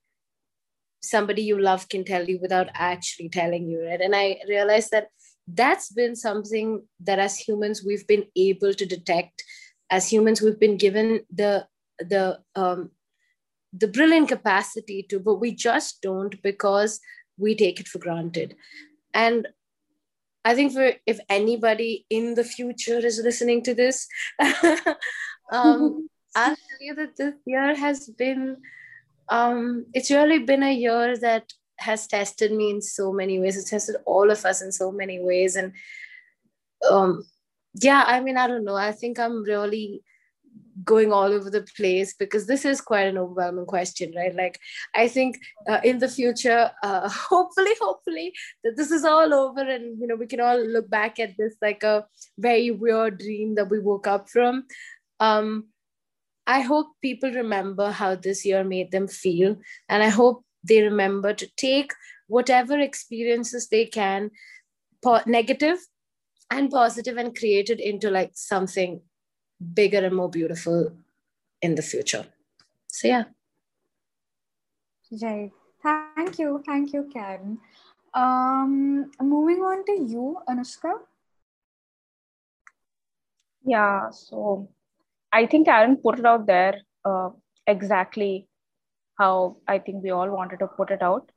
somebody 1.01 1.41
you 1.41 1.59
love 1.59 1.87
can 1.89 2.03
tell 2.03 2.27
you 2.27 2.39
without 2.41 2.69
actually 2.73 3.29
telling 3.29 3.67
you, 3.67 3.85
right? 3.85 4.01
And 4.01 4.15
I 4.15 4.39
realized 4.47 4.91
that 4.91 5.07
that's 5.47 5.91
been 5.91 6.15
something 6.15 6.83
that 6.99 7.19
as 7.19 7.37
humans 7.37 7.83
we've 7.85 8.05
been 8.05 8.25
able 8.35 8.73
to 8.73 8.85
detect 8.85 9.43
as 9.89 10.11
humans 10.11 10.41
we've 10.41 10.59
been 10.59 10.77
given 10.77 11.21
the 11.33 11.65
the 11.99 12.39
um, 12.55 12.91
the 13.73 13.87
brilliant 13.87 14.27
capacity 14.27 15.03
to 15.09 15.19
but 15.19 15.35
we 15.35 15.51
just 15.51 16.01
don't 16.01 16.41
because 16.41 16.99
we 17.37 17.55
take 17.55 17.79
it 17.79 17.87
for 17.87 17.99
granted 17.99 18.55
and 19.13 19.47
i 20.43 20.53
think 20.53 20.73
for 20.73 20.91
if 21.05 21.19
anybody 21.29 22.05
in 22.09 22.35
the 22.35 22.43
future 22.43 22.97
is 22.97 23.21
listening 23.23 23.63
to 23.63 23.73
this 23.73 24.07
um, 25.51 26.09
i'll 26.35 26.55
tell 26.55 26.81
you 26.81 26.95
that 26.95 27.15
this 27.15 27.35
year 27.45 27.73
has 27.75 28.09
been 28.09 28.57
um, 29.29 29.85
it's 29.93 30.11
really 30.11 30.39
been 30.39 30.63
a 30.63 30.73
year 30.73 31.17
that 31.17 31.51
has 31.79 32.07
tested 32.07 32.51
me 32.51 32.71
in 32.71 32.81
so 32.81 33.11
many 33.11 33.39
ways. 33.39 33.57
It's 33.57 33.69
tested 33.69 33.97
all 34.05 34.31
of 34.31 34.45
us 34.45 34.61
in 34.61 34.71
so 34.71 34.91
many 34.91 35.19
ways. 35.19 35.55
And 35.55 35.73
um, 36.89 37.23
yeah, 37.75 38.03
I 38.05 38.19
mean, 38.19 38.37
I 38.37 38.47
don't 38.47 38.65
know. 38.65 38.75
I 38.75 38.91
think 38.91 39.19
I'm 39.19 39.43
really 39.43 40.01
going 40.83 41.11
all 41.11 41.31
over 41.33 41.49
the 41.49 41.65
place 41.75 42.13
because 42.13 42.45
this 42.45 42.63
is 42.63 42.81
quite 42.81 43.07
an 43.07 43.17
overwhelming 43.17 43.65
question 43.65 44.13
right 44.15 44.35
like 44.35 44.59
i 44.95 45.07
think 45.07 45.37
uh, 45.67 45.79
in 45.83 45.97
the 45.99 46.07
future 46.07 46.71
uh, 46.83 47.09
hopefully 47.29 47.71
hopefully 47.81 48.31
that 48.63 48.77
this 48.77 48.91
is 48.91 49.03
all 49.03 49.33
over 49.33 49.61
and 49.61 49.99
you 49.99 50.07
know 50.07 50.15
we 50.15 50.27
can 50.27 50.39
all 50.39 50.59
look 50.59 50.89
back 50.89 51.19
at 51.19 51.35
this 51.37 51.55
like 51.61 51.83
a 51.83 52.05
very 52.37 52.71
weird 52.71 53.17
dream 53.17 53.55
that 53.55 53.69
we 53.69 53.79
woke 53.79 54.07
up 54.07 54.29
from 54.29 54.63
um 55.19 55.65
i 56.47 56.61
hope 56.61 56.87
people 57.01 57.31
remember 57.31 57.91
how 57.91 58.15
this 58.15 58.45
year 58.45 58.63
made 58.63 58.91
them 58.91 59.07
feel 59.07 59.55
and 59.89 60.03
i 60.03 60.09
hope 60.09 60.43
they 60.63 60.81
remember 60.81 61.33
to 61.33 61.47
take 61.57 61.93
whatever 62.27 62.79
experiences 62.79 63.67
they 63.69 63.85
can 63.85 64.31
po- 65.03 65.21
negative 65.25 65.79
and 66.49 66.69
positive 66.69 67.17
and 67.17 67.37
create 67.37 67.69
it 67.69 67.79
into 67.79 68.09
like 68.09 68.31
something 68.35 69.01
bigger 69.73 70.05
and 70.05 70.15
more 70.15 70.29
beautiful 70.29 70.91
in 71.61 71.75
the 71.75 71.81
future. 71.81 72.25
So 72.87 73.07
yeah. 73.07 73.23
Right. 75.21 75.51
Thank 75.83 76.39
you. 76.39 76.61
Thank 76.65 76.93
you 76.93 77.09
karen. 77.13 77.59
Um 78.13 79.11
moving 79.21 79.61
on 79.61 79.85
to 79.85 79.91
you 79.91 80.37
anushka. 80.49 80.93
Yeah 83.63 84.09
so 84.11 84.69
i 85.33 85.45
think 85.45 85.67
Karen 85.67 85.97
put 85.97 86.19
it 86.19 86.25
out 86.25 86.45
there 86.47 86.75
uh, 87.05 87.29
exactly 87.67 88.47
how 89.19 89.57
I 89.67 89.79
think 89.79 90.03
we 90.03 90.11
all 90.11 90.29
wanted 90.29 90.59
to 90.59 90.67
put 90.67 90.91
it 90.91 91.01
out. 91.01 91.31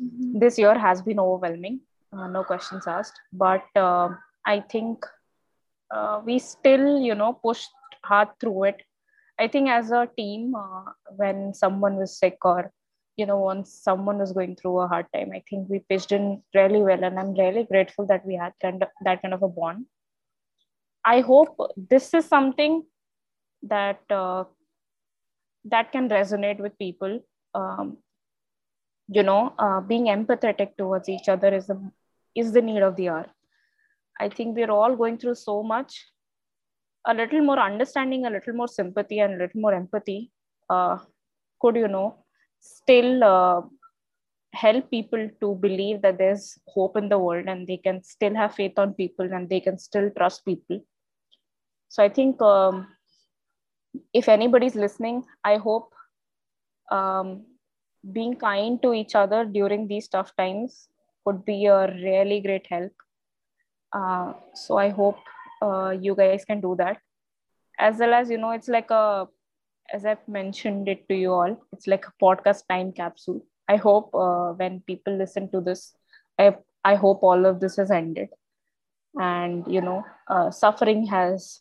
Mm-hmm. 0.00 0.38
This 0.38 0.58
year 0.58 0.78
has 0.78 1.02
been 1.02 1.20
overwhelming, 1.20 1.80
uh, 2.12 2.26
no 2.26 2.44
questions 2.44 2.86
asked. 2.86 3.20
But 3.32 3.64
uh, 3.76 4.10
I 4.44 4.60
think 4.60 5.04
uh, 5.90 6.20
we 6.24 6.38
still, 6.38 7.00
you 7.00 7.14
know, 7.14 7.32
pushed 7.34 7.70
hard 8.04 8.28
through 8.40 8.64
it. 8.64 8.82
I 9.38 9.48
think 9.48 9.68
as 9.68 9.90
a 9.90 10.08
team, 10.16 10.54
uh, 10.54 10.84
when 11.16 11.54
someone 11.54 11.96
was 11.96 12.18
sick 12.18 12.38
or 12.44 12.72
you 13.18 13.26
know, 13.26 13.36
once 13.36 13.70
someone 13.70 14.16
was 14.16 14.32
going 14.32 14.56
through 14.56 14.80
a 14.80 14.88
hard 14.88 15.04
time, 15.14 15.32
I 15.34 15.42
think 15.48 15.68
we 15.68 15.80
pitched 15.80 16.12
in 16.12 16.42
really 16.54 16.82
well, 16.82 17.04
and 17.04 17.18
I'm 17.18 17.34
really 17.34 17.64
grateful 17.64 18.06
that 18.06 18.24
we 18.24 18.36
had 18.36 18.54
kind 18.62 18.82
of 18.82 18.88
that 19.04 19.20
kind 19.20 19.34
of 19.34 19.42
a 19.42 19.48
bond. 19.48 19.84
I 21.04 21.20
hope 21.20 21.54
this 21.76 22.14
is 22.14 22.24
something 22.24 22.84
that 23.62 24.00
uh, 24.10 24.44
that 25.64 25.92
can 25.92 26.08
resonate 26.08 26.58
with 26.58 26.76
people. 26.78 27.20
Um, 27.54 27.98
you 29.08 29.22
know 29.22 29.54
uh, 29.58 29.80
being 29.80 30.06
empathetic 30.06 30.76
towards 30.76 31.08
each 31.08 31.28
other 31.28 31.54
is 31.54 31.66
the 31.66 31.78
is 32.34 32.52
the 32.52 32.62
need 32.62 32.82
of 32.82 32.96
the 32.96 33.08
hour. 33.08 33.26
I 34.20 34.28
think 34.28 34.56
we're 34.56 34.70
all 34.70 34.96
going 34.96 35.18
through 35.18 35.34
so 35.34 35.62
much 35.62 36.06
a 37.06 37.14
little 37.14 37.42
more 37.42 37.58
understanding 37.58 38.26
a 38.26 38.30
little 38.30 38.54
more 38.54 38.68
sympathy 38.68 39.18
and 39.18 39.34
a 39.34 39.38
little 39.38 39.60
more 39.60 39.74
empathy 39.74 40.30
uh, 40.70 40.98
could 41.60 41.76
you 41.76 41.88
know 41.88 42.24
still 42.60 43.24
uh, 43.24 43.60
help 44.52 44.90
people 44.90 45.28
to 45.40 45.54
believe 45.56 46.00
that 46.02 46.18
there's 46.18 46.58
hope 46.68 46.96
in 46.96 47.08
the 47.08 47.18
world 47.18 47.46
and 47.48 47.66
they 47.66 47.76
can 47.76 48.02
still 48.02 48.34
have 48.34 48.54
faith 48.54 48.78
on 48.78 48.94
people 48.94 49.32
and 49.32 49.48
they 49.48 49.60
can 49.60 49.78
still 49.78 50.10
trust 50.16 50.44
people. 50.44 50.80
So 51.88 52.02
i 52.02 52.08
think 52.08 52.40
um, 52.40 52.86
if 54.12 54.28
anybody's 54.28 54.74
listening, 54.74 55.24
I 55.44 55.56
hope 55.56 55.92
um, 56.90 57.44
being 58.12 58.36
kind 58.36 58.80
to 58.82 58.92
each 58.92 59.14
other 59.14 59.44
during 59.44 59.86
these 59.86 60.08
tough 60.08 60.34
times 60.36 60.88
would 61.24 61.44
be 61.44 61.66
a 61.66 61.86
really 61.92 62.40
great 62.40 62.66
help. 62.66 62.92
Uh, 63.92 64.32
so 64.54 64.76
I 64.76 64.88
hope 64.88 65.18
uh, 65.60 65.90
you 65.90 66.14
guys 66.14 66.44
can 66.44 66.60
do 66.60 66.74
that. 66.76 66.98
As 67.78 67.98
well 67.98 68.14
as, 68.14 68.30
you 68.30 68.38
know, 68.38 68.50
it's 68.50 68.68
like 68.68 68.90
a, 68.90 69.28
as 69.92 70.04
I've 70.04 70.26
mentioned 70.26 70.88
it 70.88 71.08
to 71.08 71.14
you 71.14 71.32
all, 71.32 71.64
it's 71.72 71.86
like 71.86 72.06
a 72.06 72.24
podcast 72.24 72.62
time 72.68 72.92
capsule. 72.92 73.44
I 73.68 73.76
hope 73.76 74.14
uh, 74.14 74.52
when 74.52 74.80
people 74.80 75.16
listen 75.16 75.50
to 75.52 75.60
this, 75.60 75.94
I, 76.38 76.56
I 76.84 76.96
hope 76.96 77.22
all 77.22 77.46
of 77.46 77.60
this 77.60 77.76
has 77.76 77.90
ended. 77.90 78.28
And, 79.14 79.66
you 79.66 79.80
know, 79.80 80.04
uh, 80.28 80.50
suffering 80.50 81.06
has, 81.06 81.60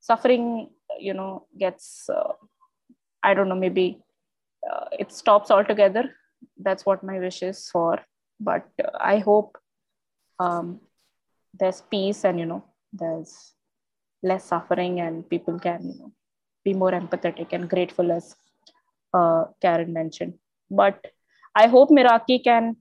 suffering 0.00 0.70
you 0.98 1.14
know 1.14 1.46
gets 1.58 2.08
uh, 2.08 2.32
i 3.22 3.34
don't 3.34 3.48
know 3.48 3.62
maybe 3.66 4.00
uh, 4.70 4.86
it 4.92 5.12
stops 5.12 5.50
altogether. 5.50 6.14
That's 6.58 6.84
what 6.84 7.02
my 7.02 7.18
wish 7.18 7.42
is 7.42 7.68
for. 7.68 8.00
But 8.40 8.66
uh, 8.82 8.90
i 9.00 9.18
hope 9.18 9.58
um, 10.38 10.80
there's 11.58 11.80
peace 11.90 12.24
and 12.24 12.38
you 12.38 12.46
know 12.46 12.64
there's 12.92 13.54
less 14.22 14.44
suffering 14.44 15.00
and 15.00 15.28
people 15.28 15.58
can 15.58 15.80
you 15.82 15.98
know 15.98 16.12
be 16.64 16.74
more 16.74 16.92
empathetic 16.92 17.52
and 17.52 17.68
grateful 17.68 18.12
as 18.12 18.36
uh, 19.14 19.44
karen 19.60 19.92
mentioned. 19.92 20.34
But 20.70 20.98
i 21.54 21.66
hope 21.66 21.90
meraki 21.90 22.42
can 22.44 22.76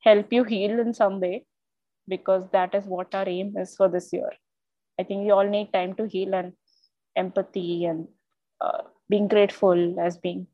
help 0.00 0.32
you 0.32 0.44
heal 0.44 0.80
in 0.80 0.94
some 0.94 1.20
way 1.20 1.44
because 2.08 2.48
that 2.52 2.74
is 2.74 2.86
what 2.86 3.14
our 3.14 3.28
aim 3.28 3.54
is 3.56 3.76
for 3.76 3.88
this 3.88 4.12
year. 4.12 4.30
I 4.98 5.02
think 5.04 5.24
we 5.24 5.30
all 5.30 5.48
need 5.48 5.72
time 5.72 5.94
to 5.94 6.06
heal 6.06 6.34
and 6.34 6.52
empathy 7.16 7.84
and 7.84 8.08
uh, 8.60 8.82
being 9.08 9.28
grateful 9.28 10.00
as 10.00 10.16
being 10.16 10.46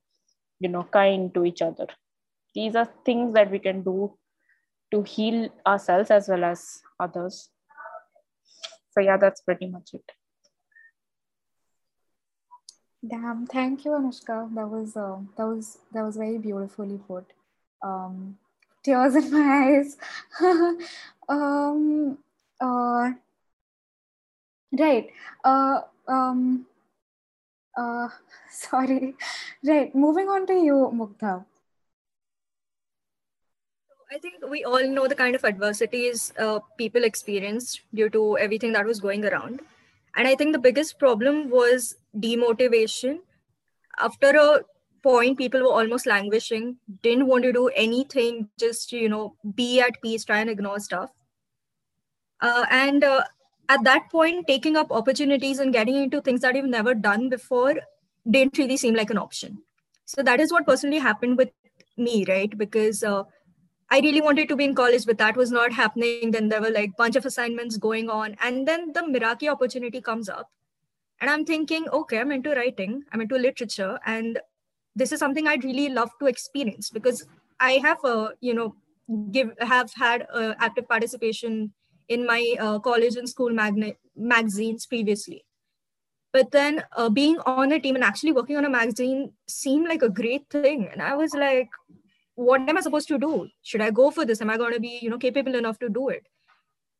you 0.60 0.68
know 0.68 0.84
kind 0.84 1.32
to 1.34 1.44
each 1.44 1.62
other. 1.62 1.86
These 2.54 2.74
are 2.74 2.88
things 3.04 3.34
that 3.34 3.50
we 3.50 3.58
can 3.58 3.82
do 3.82 4.14
to 4.90 5.02
heal 5.02 5.48
ourselves 5.66 6.10
as 6.10 6.28
well 6.28 6.44
as 6.44 6.82
others. 6.98 7.50
So 8.90 9.00
yeah 9.00 9.16
that's 9.16 9.42
pretty 9.42 9.66
much 9.66 9.90
it. 9.94 10.10
Damn 13.06 13.46
thank 13.46 13.84
you 13.84 13.92
anushka. 13.92 14.52
That 14.54 14.68
was 14.68 14.96
uh, 14.96 15.18
that 15.36 15.46
was 15.46 15.78
that 15.92 16.02
was 16.02 16.16
very 16.16 16.38
beautifully 16.38 16.98
put. 17.06 17.32
Um 17.82 18.38
tears 18.82 19.14
in 19.14 19.30
my 19.30 19.46
eyes. 19.66 19.96
Um 21.28 22.18
uh 22.60 23.10
right. 24.72 25.10
Uh 25.44 25.82
um 26.08 26.66
uh 27.76 28.08
sorry 28.50 29.14
right 29.64 29.94
moving 29.94 30.28
on 30.28 30.46
to 30.46 30.54
you 30.54 30.90
Mukta. 30.94 31.44
I 34.10 34.16
think 34.18 34.36
we 34.48 34.64
all 34.64 34.88
know 34.88 35.06
the 35.06 35.14
kind 35.14 35.34
of 35.34 35.44
adversities 35.44 36.32
uh, 36.38 36.60
people 36.78 37.04
experienced 37.04 37.82
due 37.92 38.08
to 38.10 38.38
everything 38.38 38.72
that 38.72 38.86
was 38.86 39.00
going 39.00 39.24
around. 39.26 39.60
And 40.16 40.26
I 40.26 40.34
think 40.34 40.52
the 40.52 40.58
biggest 40.58 40.98
problem 40.98 41.50
was 41.50 41.96
demotivation. 42.16 43.18
After 43.98 44.30
a 44.30 44.60
point, 45.02 45.36
people 45.36 45.60
were 45.60 45.72
almost 45.72 46.06
languishing, 46.06 46.78
didn't 47.02 47.26
want 47.26 47.44
to 47.44 47.52
do 47.52 47.68
anything, 47.68 48.48
just, 48.58 48.92
you 48.92 49.10
know, 49.10 49.34
be 49.54 49.80
at 49.80 50.00
peace, 50.02 50.24
try 50.24 50.38
and 50.38 50.48
ignore 50.50 50.80
stuff. 50.80 51.10
Uh, 52.40 52.64
and 52.70 53.04
uh, 53.04 53.24
at 53.68 53.84
that 53.84 54.10
point, 54.10 54.46
taking 54.46 54.76
up 54.76 54.90
opportunities 54.90 55.58
and 55.58 55.72
getting 55.72 55.96
into 55.96 56.20
things 56.20 56.40
that 56.40 56.54
you've 56.54 56.64
never 56.66 56.94
done 56.94 57.28
before 57.28 57.76
didn't 58.28 58.58
really 58.58 58.76
seem 58.76 58.94
like 58.94 59.10
an 59.10 59.18
option. 59.18 59.58
So 60.04 60.22
that 60.22 60.40
is 60.40 60.52
what 60.52 60.66
personally 60.66 60.98
happened 60.98 61.36
with 61.36 61.50
me, 61.96 62.24
right? 62.26 62.56
Because 62.56 63.02
uh, 63.02 63.24
I 63.90 64.00
really 64.00 64.22
wanted 64.22 64.48
to 64.48 64.56
be 64.56 64.64
in 64.64 64.74
college, 64.74 65.04
but 65.04 65.18
that 65.18 65.36
was 65.36 65.50
not 65.50 65.72
happening. 65.72 66.30
Then 66.30 66.48
there 66.48 66.60
were 66.60 66.70
like 66.70 66.96
bunch 66.96 67.16
of 67.16 67.26
assignments 67.26 67.76
going 67.76 68.08
on, 68.08 68.36
and 68.40 68.66
then 68.66 68.92
the 68.92 69.00
Meraki 69.00 69.50
opportunity 69.50 70.00
comes 70.00 70.28
up, 70.28 70.50
and 71.20 71.30
I'm 71.30 71.44
thinking, 71.44 71.88
okay, 71.90 72.18
I'm 72.20 72.32
into 72.32 72.50
writing, 72.50 73.02
I'm 73.12 73.20
into 73.20 73.36
literature, 73.36 73.98
and 74.06 74.40
this 74.96 75.12
is 75.12 75.18
something 75.18 75.46
I'd 75.46 75.64
really 75.64 75.88
love 75.90 76.10
to 76.20 76.26
experience 76.26 76.90
because 76.90 77.26
I 77.60 77.72
have 77.82 78.02
a 78.04 78.32
you 78.40 78.54
know 78.54 78.76
give 79.30 79.52
have 79.60 79.92
had 79.94 80.26
uh, 80.32 80.54
active 80.58 80.88
participation 80.88 81.72
in 82.08 82.26
my 82.26 82.54
uh, 82.58 82.78
college 82.78 83.16
and 83.16 83.28
school 83.28 83.50
magazines 84.16 84.86
previously. 84.86 85.44
But 86.32 86.50
then 86.50 86.84
uh, 86.96 87.08
being 87.08 87.38
on 87.46 87.72
a 87.72 87.80
team 87.80 87.94
and 87.94 88.04
actually 88.04 88.32
working 88.32 88.56
on 88.56 88.64
a 88.64 88.70
magazine 88.70 89.32
seemed 89.48 89.88
like 89.88 90.02
a 90.02 90.08
great 90.08 90.48
thing. 90.50 90.88
And 90.92 91.02
i 91.02 91.14
was 91.14 91.34
like 91.34 91.68
what 92.38 92.68
am 92.68 92.78
i 92.78 92.80
supposed 92.80 93.08
to 93.08 93.18
do? 93.18 93.48
Should 93.62 93.80
i 93.80 93.90
go 93.90 94.10
for 94.10 94.24
this? 94.24 94.40
Am 94.40 94.50
i 94.50 94.56
going 94.56 94.72
to 94.72 94.80
be 94.80 94.98
you 95.02 95.10
know 95.10 95.18
capable 95.18 95.56
enough 95.56 95.78
to 95.80 95.88
do 95.88 96.08
it? 96.08 96.28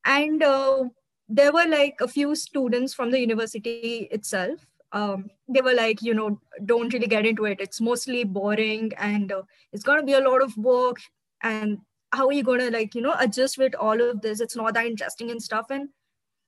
And 0.05 0.42
uh, 0.42 0.85
there 1.29 1.53
were 1.53 1.66
like 1.66 2.01
a 2.01 2.09
few 2.09 2.35
students 2.35 2.94
from 2.94 3.12
the 3.12 3.21
university 3.21 4.09
itself. 4.11 4.66
Um, 4.90 5.31
they 5.49 5.61
were 5.61 5.75
like 5.75 6.03
you 6.03 6.14
know 6.14 6.40
don't 6.64 6.92
really 6.92 7.07
get 7.07 7.27
into 7.27 7.44
it. 7.44 7.61
It's 7.61 7.81
mostly 7.81 8.25
boring 8.25 8.90
and 8.99 9.31
uh, 9.31 9.42
it's 9.73 9.85
going 9.85 10.01
to 10.01 10.07
be 10.07 10.14
a 10.14 10.29
lot 10.29 10.42
of 10.42 10.57
work. 10.57 10.97
And 11.42 11.79
how 12.12 12.27
are 12.27 12.33
you 12.33 12.42
going 12.42 12.61
to 12.61 12.71
like 12.71 12.94
you 12.94 13.03
know 13.03 13.14
adjust 13.18 13.59
with 13.59 13.75
all 13.75 14.01
of 14.01 14.21
this? 14.21 14.40
It's 14.40 14.57
not 14.57 14.75
that 14.75 14.87
interesting 14.87 15.31
and 15.31 15.42
stuff. 15.42 15.66
And 15.71 15.88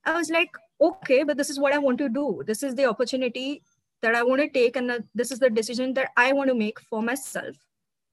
i 0.07 0.17
was 0.17 0.31
like 0.31 0.49
okay 0.81 1.25
but 1.25 1.37
this 1.37 1.51
is 1.51 1.61
what 1.61 1.75
i 1.75 1.79
want 1.79 1.99
to 1.99 2.09
do. 2.09 2.43
This 2.47 2.63
is 2.63 2.75
the 2.75 2.87
opportunity 2.87 3.63
that 4.03 4.15
i 4.15 4.23
want 4.23 4.41
to 4.41 4.49
take 4.49 4.77
and 4.77 5.05
this 5.15 5.31
is 5.31 5.39
the 5.39 5.51
decision 5.51 5.93
that 5.95 6.09
i 6.17 6.33
want 6.33 6.49
to 6.49 6.55
make 6.55 6.81
for 6.81 7.03
myself. 7.03 7.57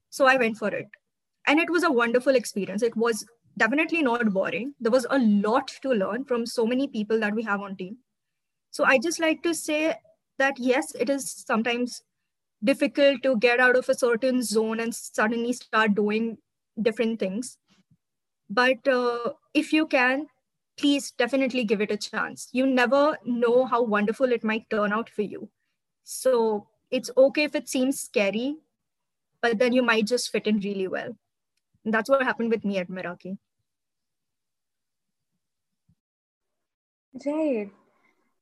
So 0.10 0.26
i 0.26 0.36
went 0.36 0.58
for 0.58 0.68
it. 0.70 0.88
And 1.48 1.60
it 1.60 1.70
was 1.70 1.84
a 1.84 1.92
wonderful 1.92 2.36
experience. 2.36 2.84
It 2.84 2.98
was 2.98 3.26
definitely 3.58 4.02
not 4.02 4.34
boring. 4.34 4.74
There 4.82 4.92
was 4.92 5.08
a 5.10 5.20
lot 5.20 5.70
to 5.82 5.90
learn 5.90 6.26
from 6.26 6.46
so 6.46 6.66
many 6.66 6.90
people 6.90 7.22
that 7.22 7.34
we 7.34 7.44
have 7.44 7.62
on 7.62 7.78
team. 7.78 7.98
So 8.72 8.84
i 8.84 8.98
just 8.98 9.22
like 9.22 9.42
to 9.44 9.54
say 9.54 9.96
that 10.40 10.60
yes 10.60 10.94
it 10.96 11.10
is 11.10 11.32
sometimes 11.48 12.02
difficult 12.64 13.24
to 13.24 13.38
get 13.38 13.60
out 13.60 13.76
of 13.78 13.88
a 13.88 13.96
certain 13.96 14.44
zone 14.44 14.80
and 14.80 14.94
suddenly 14.94 15.54
start 15.54 15.96
doing 15.96 16.38
different 16.82 17.20
things. 17.20 17.58
But 18.50 18.88
uh, 18.88 19.34
if 19.54 19.74
you 19.74 19.88
can 19.88 20.28
please 20.78 21.12
definitely 21.12 21.64
give 21.64 21.82
it 21.82 21.92
a 21.92 21.98
chance. 21.98 22.50
You 22.52 22.68
never 22.68 23.18
know 23.26 23.66
how 23.66 23.82
wonderful 23.82 24.32
it 24.32 24.44
might 24.44 24.70
turn 24.70 24.94
out 24.94 25.10
for 25.10 25.24
you. 25.24 25.50
So 26.04 26.68
it's 26.92 27.10
okay 27.18 27.44
if 27.44 27.56
it 27.56 27.68
seems 27.68 28.00
scary 28.00 28.58
but 29.42 29.60
then 29.60 29.74
you 29.74 29.84
might 29.84 30.08
just 30.08 30.32
fit 30.32 30.48
in 30.48 30.60
really 30.60 30.88
well. 30.88 31.16
And 31.86 31.94
that's 31.94 32.10
what 32.10 32.24
happened 32.24 32.50
with 32.50 32.66
me 32.66 32.78
at 32.78 32.90
meraki. 32.90 33.38
Right 37.26 37.70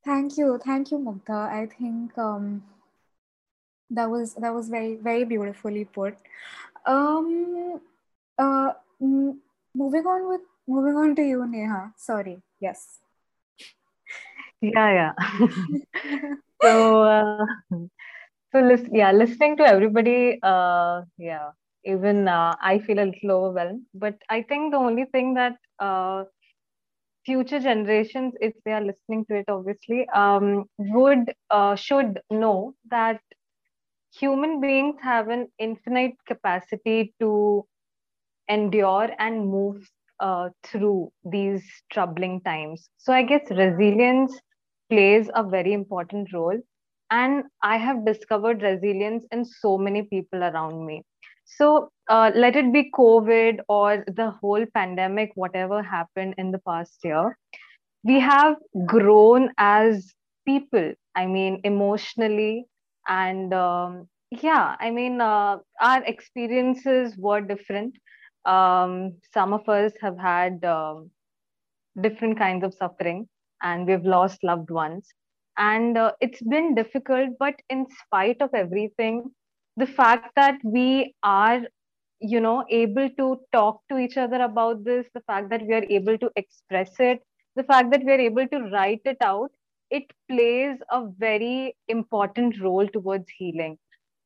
thank 0.04 0.36
you. 0.38 0.58
Thank 0.64 0.90
you 0.90 0.98
mugdha 0.98 1.38
i 1.58 1.66
think 1.66 2.16
um 2.18 2.62
that 3.90 4.10
was 4.10 4.34
that 4.34 4.54
was 4.54 4.68
very 4.68 4.96
very 4.96 5.24
beautifully 5.24 5.84
put. 5.84 6.16
Um 6.84 7.80
uh, 8.38 8.72
moving 9.00 10.06
on 10.06 10.28
with 10.28 10.40
moving 10.66 10.96
on 10.96 11.14
to 11.16 11.22
you, 11.22 11.46
Neha. 11.46 11.92
Sorry. 11.96 12.38
Yes. 12.60 13.00
Yeah, 14.60 15.12
yeah. 15.20 15.48
so, 16.62 17.02
uh, 17.02 17.46
so 18.52 18.60
listen, 18.60 18.94
yeah, 18.94 19.12
listening 19.12 19.56
to 19.58 19.64
everybody, 19.64 20.38
uh, 20.42 21.02
yeah, 21.18 21.50
even 21.84 22.26
uh, 22.26 22.56
I 22.60 22.78
feel 22.78 22.98
a 22.98 23.10
little 23.12 23.30
overwhelmed. 23.32 23.82
But 23.94 24.16
I 24.30 24.42
think 24.42 24.72
the 24.72 24.78
only 24.78 25.04
thing 25.04 25.34
that 25.34 25.56
uh, 25.78 26.24
future 27.24 27.60
generations, 27.60 28.34
if 28.40 28.54
they 28.64 28.72
are 28.72 28.80
listening 28.80 29.26
to 29.26 29.36
it, 29.36 29.44
obviously, 29.48 30.08
um, 30.08 30.64
would 30.78 31.32
uh, 31.50 31.76
should 31.76 32.20
know 32.30 32.74
that 32.90 33.20
human 34.12 34.60
beings 34.60 34.96
have 35.02 35.28
an 35.28 35.48
infinite 35.58 36.14
capacity 36.26 37.14
to 37.20 37.66
endure 38.48 39.10
and 39.18 39.48
move 39.48 39.88
uh, 40.20 40.48
through 40.64 41.10
these 41.24 41.64
troubling 41.92 42.40
times. 42.42 42.88
So 42.98 43.12
I 43.12 43.22
guess 43.22 43.42
resilience 43.50 44.38
plays 44.90 45.28
a 45.34 45.42
very 45.42 45.72
important 45.72 46.32
role. 46.32 46.58
And 47.10 47.44
I 47.62 47.76
have 47.76 48.04
discovered 48.04 48.62
resilience 48.62 49.24
in 49.30 49.44
so 49.44 49.78
many 49.78 50.02
people 50.02 50.42
around 50.42 50.86
me. 50.86 51.02
So 51.44 51.90
uh, 52.08 52.32
let 52.34 52.56
it 52.56 52.72
be 52.72 52.90
COVID 52.96 53.60
or 53.68 54.04
the 54.08 54.30
whole 54.30 54.64
pandemic, 54.74 55.30
whatever 55.34 55.82
happened 55.82 56.34
in 56.38 56.50
the 56.50 56.58
past 56.58 56.98
year, 57.04 57.36
we 58.04 58.20
have 58.20 58.56
grown 58.86 59.50
as 59.58 60.14
people. 60.46 60.92
I 61.14 61.26
mean, 61.26 61.60
emotionally 61.64 62.66
and 63.08 63.52
um, 63.54 64.08
yeah, 64.30 64.76
I 64.80 64.90
mean, 64.90 65.20
uh, 65.20 65.58
our 65.80 66.02
experiences 66.04 67.16
were 67.16 67.40
different 67.40 67.94
um, 68.46 69.14
some 69.32 69.52
of 69.52 69.68
us 69.68 69.92
have 70.00 70.18
had 70.18 70.64
um, 70.64 71.10
different 72.00 72.38
kinds 72.38 72.64
of 72.64 72.74
suffering 72.74 73.28
and 73.62 73.86
we've 73.86 74.04
lost 74.04 74.42
loved 74.44 74.70
ones. 74.70 75.08
And 75.58 75.96
uh, 75.96 76.12
it's 76.20 76.42
been 76.42 76.74
difficult 76.74 77.30
but 77.38 77.54
in 77.70 77.86
spite 78.04 78.40
of 78.40 78.50
everything 78.54 79.30
the 79.78 79.86
fact 79.86 80.30
that 80.36 80.58
we 80.64 81.14
are 81.22 81.62
you 82.20 82.40
know 82.40 82.64
able 82.70 83.08
to 83.18 83.40
talk 83.52 83.80
to 83.90 83.98
each 83.98 84.16
other 84.16 84.36
about 84.42 84.84
this 84.84 85.06
the 85.14 85.20
fact 85.26 85.50
that 85.50 85.62
we 85.66 85.74
are 85.74 85.84
able 85.90 86.16
to 86.16 86.30
express 86.36 86.90
it 86.98 87.20
the 87.56 87.62
fact 87.62 87.90
that 87.90 88.02
we 88.04 88.12
are 88.12 88.20
able 88.20 88.48
to 88.48 88.60
write 88.70 89.02
it 89.04 89.18
out 89.20 89.50
it 89.90 90.04
plays 90.28 90.78
a 90.90 91.06
very 91.18 91.76
important 91.88 92.60
role 92.60 92.88
towards 92.88 93.26
healing. 93.36 93.78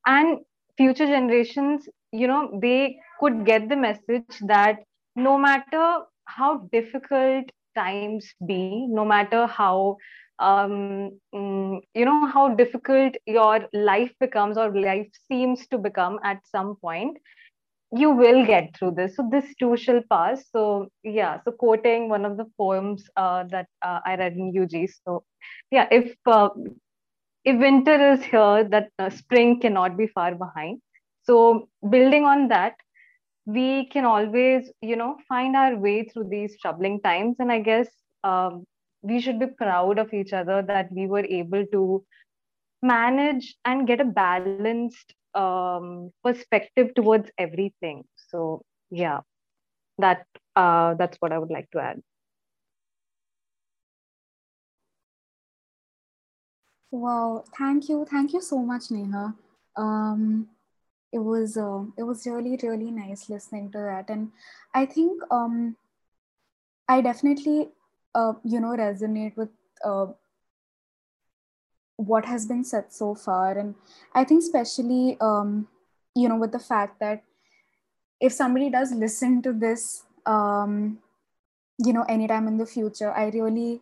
And 0.05 0.39
future 0.81 1.07
generations 1.15 1.89
you 2.11 2.27
know 2.27 2.59
they 2.61 2.97
could 3.19 3.45
get 3.45 3.69
the 3.69 3.81
message 3.87 4.39
that 4.53 4.79
no 5.15 5.37
matter 5.37 5.99
how 6.25 6.57
difficult 6.71 7.51
times 7.75 8.33
be 8.47 8.87
no 8.89 9.05
matter 9.05 9.47
how 9.47 9.97
um, 10.39 11.11
mm, 11.35 11.79
you 11.93 12.05
know 12.05 12.27
how 12.27 12.49
difficult 12.55 13.15
your 13.27 13.67
life 13.73 14.11
becomes 14.19 14.57
or 14.57 14.73
life 14.75 15.07
seems 15.31 15.67
to 15.67 15.77
become 15.77 16.19
at 16.23 16.39
some 16.55 16.75
point 16.81 17.17
you 17.93 18.11
will 18.11 18.45
get 18.45 18.75
through 18.77 18.91
this. 18.91 19.17
So 19.17 19.27
this 19.31 19.53
too 19.59 19.75
shall 19.77 20.01
pass. 20.09 20.45
So 20.51 20.87
yeah 21.03 21.39
so 21.43 21.51
quoting 21.51 22.09
one 22.09 22.25
of 22.25 22.37
the 22.37 22.45
poems 22.57 23.03
uh, 23.15 23.43
that 23.51 23.67
uh, 23.81 23.99
i 24.05 24.15
read 24.15 24.33
in 24.33 24.53
ug 24.61 24.89
so 25.05 25.23
yeah 25.71 25.87
if 25.91 26.15
uh, 26.25 26.49
if 27.43 27.59
winter 27.59 28.11
is 28.13 28.23
here 28.23 28.63
that 28.69 28.89
uh, 28.99 29.09
spring 29.09 29.59
cannot 29.59 29.97
be 29.97 30.07
far 30.07 30.35
behind. 30.35 30.81
So 31.23 31.69
building 31.89 32.25
on 32.25 32.47
that 32.49 32.75
we 33.45 33.85
can 33.87 34.05
always 34.05 34.71
you 34.81 34.95
know 34.95 35.17
find 35.27 35.55
our 35.55 35.75
way 35.75 36.03
through 36.05 36.29
these 36.29 36.57
troubling 36.59 37.01
times. 37.01 37.37
And 37.39 37.51
i 37.51 37.59
guess 37.59 37.87
um, 38.23 38.65
we 39.01 39.19
should 39.21 39.39
be 39.39 39.47
proud 39.47 39.99
of 39.99 40.13
each 40.13 40.33
other 40.33 40.61
that 40.63 40.91
we 40.91 41.07
were 41.07 41.25
able 41.25 41.65
to 41.71 42.03
manage 42.83 43.55
and 43.65 43.87
get 43.87 44.01
a 44.01 44.05
balanced 44.05 44.99
um, 45.35 45.95
perspective 46.09 46.81
towards 46.83 47.19
everything. 47.37 48.03
So 48.15 48.61
yeah 48.89 49.21
that 49.97 50.25
uh, 50.55 50.93
that's 50.95 51.17
what 51.19 51.31
i 51.31 51.37
would 51.37 51.51
like 51.51 51.69
to 51.71 51.79
add 51.79 52.01
wow 56.91 57.43
thank 57.57 57.89
you 57.89 58.05
thank 58.09 58.33
you 58.33 58.41
so 58.41 58.59
much 58.59 58.91
neha. 58.91 59.33
Um, 59.77 60.47
it 61.11 61.19
was 61.19 61.57
uh, 61.57 61.83
it 61.97 62.03
was 62.03 62.25
really 62.25 62.57
really 62.61 62.91
nice 62.91 63.29
listening 63.29 63.71
to 63.71 63.77
that. 63.79 64.09
And 64.09 64.31
i 64.73 64.85
think 64.85 65.21
um 65.31 65.75
i 66.87 67.01
definitely 67.01 67.69
uh, 68.15 68.33
you 68.43 68.59
know 68.59 68.75
resonate 68.75 69.35
with 69.37 69.49
uh, 69.85 70.07
what 71.97 72.25
has 72.25 72.45
been 72.45 72.63
said 72.63 72.91
so 72.91 73.15
far. 73.15 73.57
And 73.57 73.75
i 74.13 74.23
think 74.23 74.43
especially 74.43 75.17
um 75.21 75.67
you 76.15 76.27
know 76.27 76.35
with 76.35 76.51
the 76.51 76.59
fact 76.59 76.99
that 76.99 77.23
if 78.19 78.33
somebody 78.33 78.69
does 78.69 78.91
listen 78.91 79.41
to 79.41 79.53
this 79.53 80.03
um 80.25 80.99
you 81.79 81.93
know 81.93 82.03
anytime 82.07 82.47
in 82.47 82.57
the 82.57 82.65
future 82.65 83.11
i 83.11 83.29
really 83.29 83.81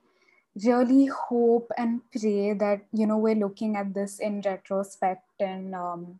really 0.66 1.06
hope 1.08 1.72
and 1.78 2.02
pray 2.12 2.54
that 2.54 2.82
you 2.92 3.06
know 3.08 3.18
we're 3.18 3.36
looking 3.36 3.76
at 3.76 3.94
this 3.94 4.20
in 4.20 4.42
retrospect 4.42 5.24
and 5.40 5.74
um 5.76 6.20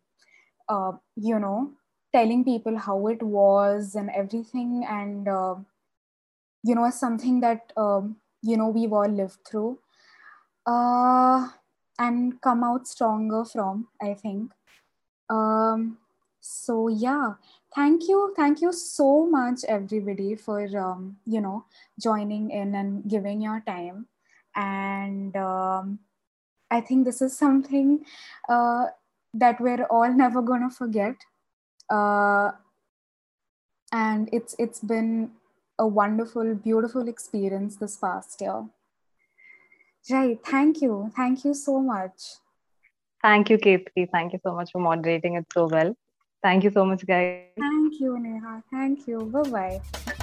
uh, 0.70 0.92
you 1.16 1.38
know, 1.38 1.72
telling 2.12 2.44
people 2.44 2.78
how 2.78 3.06
it 3.08 3.22
was 3.22 3.94
and 3.94 4.10
everything, 4.14 4.86
and 4.88 5.28
uh, 5.28 5.56
you 6.62 6.74
know, 6.74 6.88
something 6.90 7.40
that 7.40 7.72
um, 7.76 8.16
you 8.42 8.56
know 8.56 8.68
we've 8.68 8.92
all 8.92 9.08
lived 9.08 9.38
through, 9.48 9.78
uh, 10.66 11.48
and 11.98 12.40
come 12.40 12.62
out 12.64 12.86
stronger 12.86 13.44
from. 13.44 13.88
I 14.00 14.14
think. 14.14 14.52
Um, 15.28 15.98
so 16.40 16.88
yeah, 16.88 17.34
thank 17.74 18.08
you, 18.08 18.32
thank 18.36 18.60
you 18.60 18.72
so 18.72 19.26
much, 19.26 19.64
everybody, 19.68 20.34
for 20.36 20.62
um, 20.78 21.16
you 21.26 21.40
know 21.40 21.64
joining 22.00 22.50
in 22.50 22.74
and 22.74 23.08
giving 23.08 23.42
your 23.42 23.62
time, 23.66 24.06
and 24.54 25.36
um, 25.36 25.98
I 26.70 26.80
think 26.80 27.04
this 27.04 27.22
is 27.22 27.36
something. 27.36 28.04
Uh, 28.48 28.86
that 29.34 29.60
we're 29.60 29.84
all 29.84 30.12
never 30.24 30.42
going 30.42 30.68
to 30.68 30.74
forget. 30.74 31.16
Uh, 31.88 32.52
and 33.92 34.28
it's 34.32 34.54
it's 34.58 34.80
been 34.80 35.32
a 35.78 35.86
wonderful, 35.86 36.54
beautiful 36.54 37.08
experience 37.08 37.76
this 37.76 37.96
past 37.96 38.40
year. 38.40 38.64
Right. 40.10 40.38
Thank 40.44 40.80
you. 40.80 41.10
Thank 41.16 41.44
you 41.44 41.54
so 41.54 41.80
much. 41.80 42.36
Thank 43.22 43.50
you, 43.50 43.58
Ketki. 43.58 44.08
Thank 44.10 44.32
you 44.32 44.40
so 44.42 44.54
much 44.54 44.70
for 44.72 44.80
moderating 44.80 45.34
it 45.34 45.46
so 45.52 45.66
well. 45.66 45.94
Thank 46.42 46.64
you 46.64 46.70
so 46.70 46.86
much, 46.86 47.04
guys. 47.04 47.48
Thank 47.58 48.00
you, 48.00 48.18
Neha. 48.18 48.62
Thank 48.70 49.06
you. 49.06 49.18
Bye 49.26 49.50
bye. 49.50 50.16